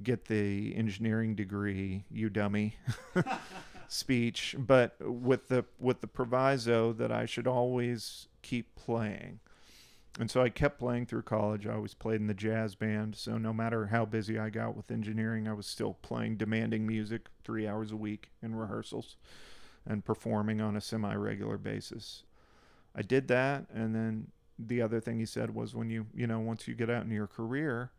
"Get 0.02 0.26
the 0.26 0.74
engineering 0.76 1.34
degree, 1.34 2.04
you 2.10 2.28
dummy." 2.28 2.76
speech, 3.88 4.54
but 4.58 4.96
with 5.00 5.48
the 5.48 5.64
with 5.78 6.00
the 6.00 6.06
proviso 6.06 6.92
that 6.92 7.12
I 7.12 7.26
should 7.26 7.46
always 7.46 8.28
keep 8.42 8.74
playing 8.74 9.40
and 10.18 10.30
so 10.30 10.42
I 10.42 10.48
kept 10.48 10.78
playing 10.78 11.06
through 11.06 11.22
college. 11.22 11.66
I 11.66 11.74
always 11.74 11.94
played 11.94 12.20
in 12.20 12.28
the 12.28 12.34
jazz 12.34 12.76
band. 12.76 13.16
So 13.16 13.36
no 13.36 13.52
matter 13.52 13.86
how 13.86 14.04
busy 14.04 14.38
I 14.38 14.48
got 14.48 14.76
with 14.76 14.90
engineering, 14.90 15.48
I 15.48 15.54
was 15.54 15.66
still 15.66 15.94
playing 16.02 16.36
demanding 16.36 16.86
music 16.86 17.26
three 17.42 17.66
hours 17.66 17.90
a 17.90 17.96
week 17.96 18.30
in 18.40 18.54
rehearsals 18.54 19.16
and 19.84 20.04
performing 20.04 20.60
on 20.60 20.76
a 20.76 20.80
semi 20.80 21.14
regular 21.14 21.58
basis. 21.58 22.22
I 22.94 23.02
did 23.02 23.26
that. 23.28 23.66
And 23.74 23.92
then 23.92 24.28
the 24.56 24.80
other 24.82 25.00
thing 25.00 25.18
he 25.18 25.26
said 25.26 25.52
was 25.52 25.74
when 25.74 25.90
you, 25.90 26.06
you 26.14 26.28
know, 26.28 26.38
once 26.38 26.68
you 26.68 26.74
get 26.74 26.90
out 26.90 27.04
in 27.04 27.10
your 27.10 27.26
career, 27.26 27.90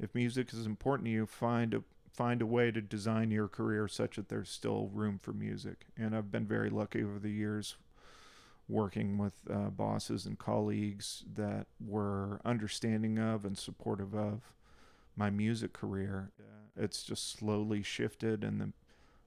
if 0.00 0.12
music 0.12 0.52
is 0.52 0.66
important 0.66 1.06
to 1.06 1.12
you, 1.12 1.24
find 1.24 1.72
a 1.72 1.84
find 2.14 2.40
a 2.40 2.46
way 2.46 2.70
to 2.70 2.80
design 2.80 3.30
your 3.30 3.48
career 3.48 3.88
such 3.88 4.16
that 4.16 4.28
there's 4.28 4.48
still 4.48 4.88
room 4.92 5.18
for 5.20 5.32
music. 5.32 5.86
And 5.96 6.14
I've 6.14 6.30
been 6.30 6.46
very 6.46 6.70
lucky 6.70 7.02
over 7.02 7.18
the 7.18 7.30
years 7.30 7.76
working 8.68 9.18
with 9.18 9.34
uh, 9.50 9.70
bosses 9.70 10.24
and 10.24 10.38
colleagues 10.38 11.24
that 11.34 11.66
were 11.84 12.40
understanding 12.44 13.18
of 13.18 13.44
and 13.44 13.58
supportive 13.58 14.14
of 14.14 14.52
my 15.16 15.28
music 15.28 15.72
career. 15.72 16.30
Uh, 16.40 16.82
it's 16.82 17.02
just 17.02 17.36
slowly 17.36 17.82
shifted, 17.82 18.42
and 18.42 18.60
the, 18.60 18.72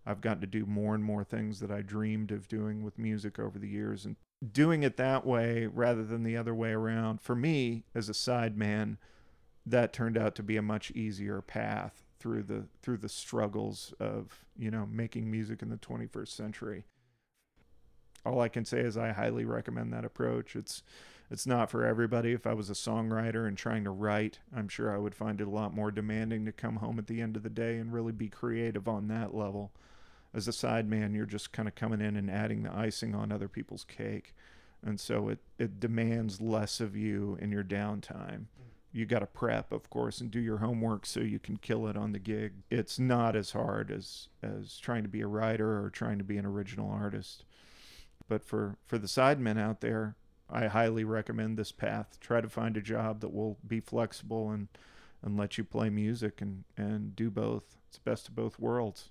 I've 0.05 0.21
gotten 0.21 0.41
to 0.41 0.47
do 0.47 0.65
more 0.65 0.95
and 0.95 1.03
more 1.03 1.23
things 1.23 1.59
that 1.59 1.71
I 1.71 1.81
dreamed 1.81 2.31
of 2.31 2.47
doing 2.47 2.83
with 2.83 2.97
music 2.97 3.37
over 3.37 3.59
the 3.59 3.69
years. 3.69 4.05
And 4.05 4.15
doing 4.51 4.83
it 4.83 4.97
that 4.97 5.25
way 5.25 5.67
rather 5.67 6.03
than 6.03 6.23
the 6.23 6.37
other 6.37 6.55
way 6.55 6.71
around, 6.71 7.21
for 7.21 7.35
me 7.35 7.83
as 7.93 8.09
a 8.09 8.13
sideman, 8.13 8.97
that 9.65 9.93
turned 9.93 10.17
out 10.17 10.33
to 10.35 10.43
be 10.43 10.57
a 10.57 10.61
much 10.61 10.91
easier 10.91 11.41
path 11.41 12.06
through 12.19 12.43
the 12.43 12.65
through 12.81 12.97
the 12.97 13.09
struggles 13.09 13.93
of 13.99 14.45
you 14.57 14.71
know 14.71 14.87
making 14.91 15.29
music 15.29 15.61
in 15.61 15.69
the 15.69 15.77
21st 15.77 16.29
century 16.29 16.83
all 18.27 18.41
I 18.41 18.49
can 18.49 18.65
say 18.65 18.79
is 18.79 18.97
I 18.97 19.11
highly 19.11 19.45
recommend 19.45 19.93
that 19.93 20.05
approach. 20.05 20.55
It's 20.55 20.83
it's 21.29 21.47
not 21.47 21.69
for 21.69 21.83
everybody. 21.83 22.31
If 22.31 22.47
I 22.47 22.53
was 22.53 22.69
a 22.69 22.73
songwriter 22.73 23.47
and 23.47 23.57
trying 23.57 23.83
to 23.83 23.89
write, 23.89 24.39
I'm 24.55 24.69
sure 24.69 24.93
I 24.93 24.97
would 24.97 25.13
find 25.13 25.41
it 25.41 25.47
a 25.47 25.51
lot 25.51 25.73
more 25.73 25.91
demanding 25.91 26.45
to 26.45 26.53
come 26.53 26.77
home 26.77 26.97
at 26.99 27.07
the 27.07 27.21
end 27.21 27.35
of 27.35 27.43
the 27.43 27.49
day 27.49 27.77
and 27.77 27.91
really 27.91 28.13
be 28.13 28.29
creative 28.29 28.87
on 28.87 29.09
that 29.09 29.35
level. 29.35 29.73
As 30.33 30.47
a 30.47 30.51
sideman, 30.51 31.13
you're 31.13 31.25
just 31.25 31.51
kind 31.51 31.67
of 31.67 31.75
coming 31.75 31.99
in 31.99 32.15
and 32.15 32.31
adding 32.31 32.63
the 32.63 32.73
icing 32.73 33.13
on 33.13 33.31
other 33.31 33.49
people's 33.49 33.83
cake. 33.83 34.33
And 34.85 35.01
so 35.01 35.27
it, 35.27 35.39
it 35.59 35.81
demands 35.81 36.39
less 36.39 36.79
of 36.79 36.95
you 36.95 37.37
in 37.41 37.51
your 37.51 37.63
downtime. 37.63 38.45
You 38.97 39.05
got 39.05 39.19
to 39.19 39.27
prep, 39.27 39.71
of 39.71 39.91
course, 39.91 40.21
and 40.21 40.31
do 40.31 40.39
your 40.39 40.57
homework 40.57 41.05
so 41.05 41.19
you 41.19 41.37
can 41.37 41.57
kill 41.57 41.85
it 41.87 41.95
on 41.95 42.13
the 42.13 42.19
gig. 42.19 42.53
It's 42.71 42.97
not 42.97 43.35
as 43.35 43.51
hard 43.51 43.91
as, 43.91 44.27
as 44.41 44.79
trying 44.79 45.03
to 45.03 45.09
be 45.09 45.21
a 45.21 45.27
writer 45.27 45.83
or 45.83 45.91
trying 45.91 46.17
to 46.17 46.23
be 46.23 46.37
an 46.37 46.47
original 46.47 46.89
artist. 46.89 47.45
But 48.27 48.43
for, 48.43 48.75
for 48.87 48.97
the 48.97 49.05
sidemen 49.05 49.59
out 49.59 49.81
there, 49.81 50.15
I 50.49 50.65
highly 50.65 51.03
recommend 51.03 51.57
this 51.57 51.71
path. 51.71 52.17
Try 52.19 52.41
to 52.41 52.49
find 52.49 52.75
a 52.75 52.81
job 52.81 53.19
that 53.19 53.31
will 53.33 53.59
be 53.67 53.79
flexible 53.79 54.49
and 54.49 54.67
and 55.21 55.37
let 55.37 55.57
you 55.57 55.63
play 55.63 55.89
music 55.89 56.41
and 56.41 56.63
and 56.75 57.15
do 57.15 57.29
both. 57.29 57.75
It's 57.89 57.99
best 57.99 58.27
of 58.27 58.35
both 58.35 58.59
worlds. 58.59 59.09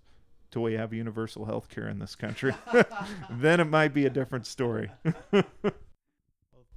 Till 0.51 0.63
we 0.63 0.75
have 0.75 0.93
universal 0.93 1.45
health 1.45 1.69
care 1.69 1.89
in 1.89 1.99
this 1.99 2.15
country, 2.15 2.55
then 3.31 3.61
it 3.61 3.69
might 3.69 3.93
be 3.93 4.07
a 4.07 4.11
different 4.11 4.47
story. 4.47 4.91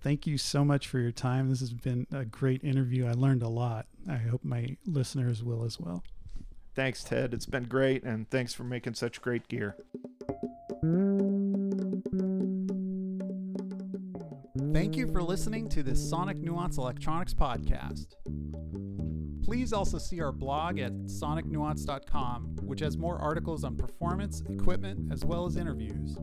Thank 0.02 0.26
you 0.26 0.38
so 0.38 0.64
much 0.64 0.88
for 0.88 1.00
your 1.00 1.12
time. 1.12 1.50
This 1.50 1.60
has 1.60 1.74
been 1.74 2.08
a 2.12 2.24
great 2.24 2.64
interview. 2.64 3.06
I 3.06 3.12
learned 3.12 3.44
a 3.44 3.50
lot. 3.50 3.86
I 4.10 4.16
hope 4.16 4.44
my 4.44 4.78
listeners 4.86 5.44
will 5.44 5.66
as 5.66 5.80
well. 5.80 6.04
Thanks, 6.74 7.04
Ted. 7.04 7.34
It's 7.34 7.46
been 7.46 7.66
great, 7.66 8.04
and 8.04 8.30
thanks 8.30 8.54
for 8.54 8.64
making 8.64 8.94
such 8.94 9.22
great 9.22 9.48
gear. 9.50 9.76
Thank 14.72 14.96
you 14.96 15.08
for 15.12 15.22
listening 15.22 15.68
to 15.70 15.84
this 15.84 16.10
Sonic 16.10 16.38
Nuance 16.38 16.78
Electronics 16.78 17.34
podcast. 17.34 18.14
Please 19.44 19.74
also 19.74 19.98
see 19.98 20.22
our 20.22 20.32
blog 20.32 20.80
at 20.80 20.94
sonicnuance.com, 20.94 22.56
which 22.62 22.80
has 22.80 22.98
more 22.98 23.18
articles 23.18 23.64
on 23.64 23.76
performance, 23.76 24.42
equipment, 24.50 25.12
as 25.12 25.26
well 25.26 25.46
as 25.46 25.58
interviews. 25.58 26.18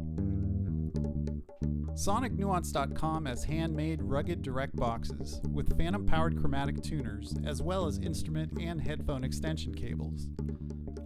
SonicNuance.com 1.97 3.25
has 3.25 3.43
handmade 3.45 4.03
rugged 4.03 4.43
direct 4.43 4.77
boxes 4.77 5.41
with 5.51 5.79
phantom 5.79 6.05
powered 6.05 6.39
chromatic 6.39 6.83
tuners, 6.83 7.35
as 7.47 7.63
well 7.63 7.87
as 7.87 7.97
instrument 7.99 8.53
and 8.61 8.79
headphone 8.79 9.25
extension 9.25 9.75
cables. 9.75 10.29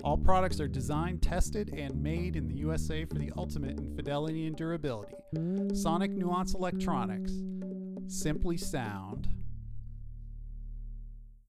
All 0.02 0.18
products 0.18 0.58
are 0.58 0.66
designed, 0.66 1.22
tested, 1.22 1.72
and 1.76 2.02
made 2.02 2.34
in 2.34 2.48
the 2.48 2.56
USA 2.56 3.04
for 3.04 3.14
the 3.14 3.30
ultimate 3.36 3.78
in 3.78 3.94
fidelity 3.94 4.48
and 4.48 4.56
durability. 4.56 5.14
Sonic 5.74 6.10
Nuance 6.10 6.54
Electronics. 6.54 7.34
Simply 8.08 8.56
sound. 8.56 9.28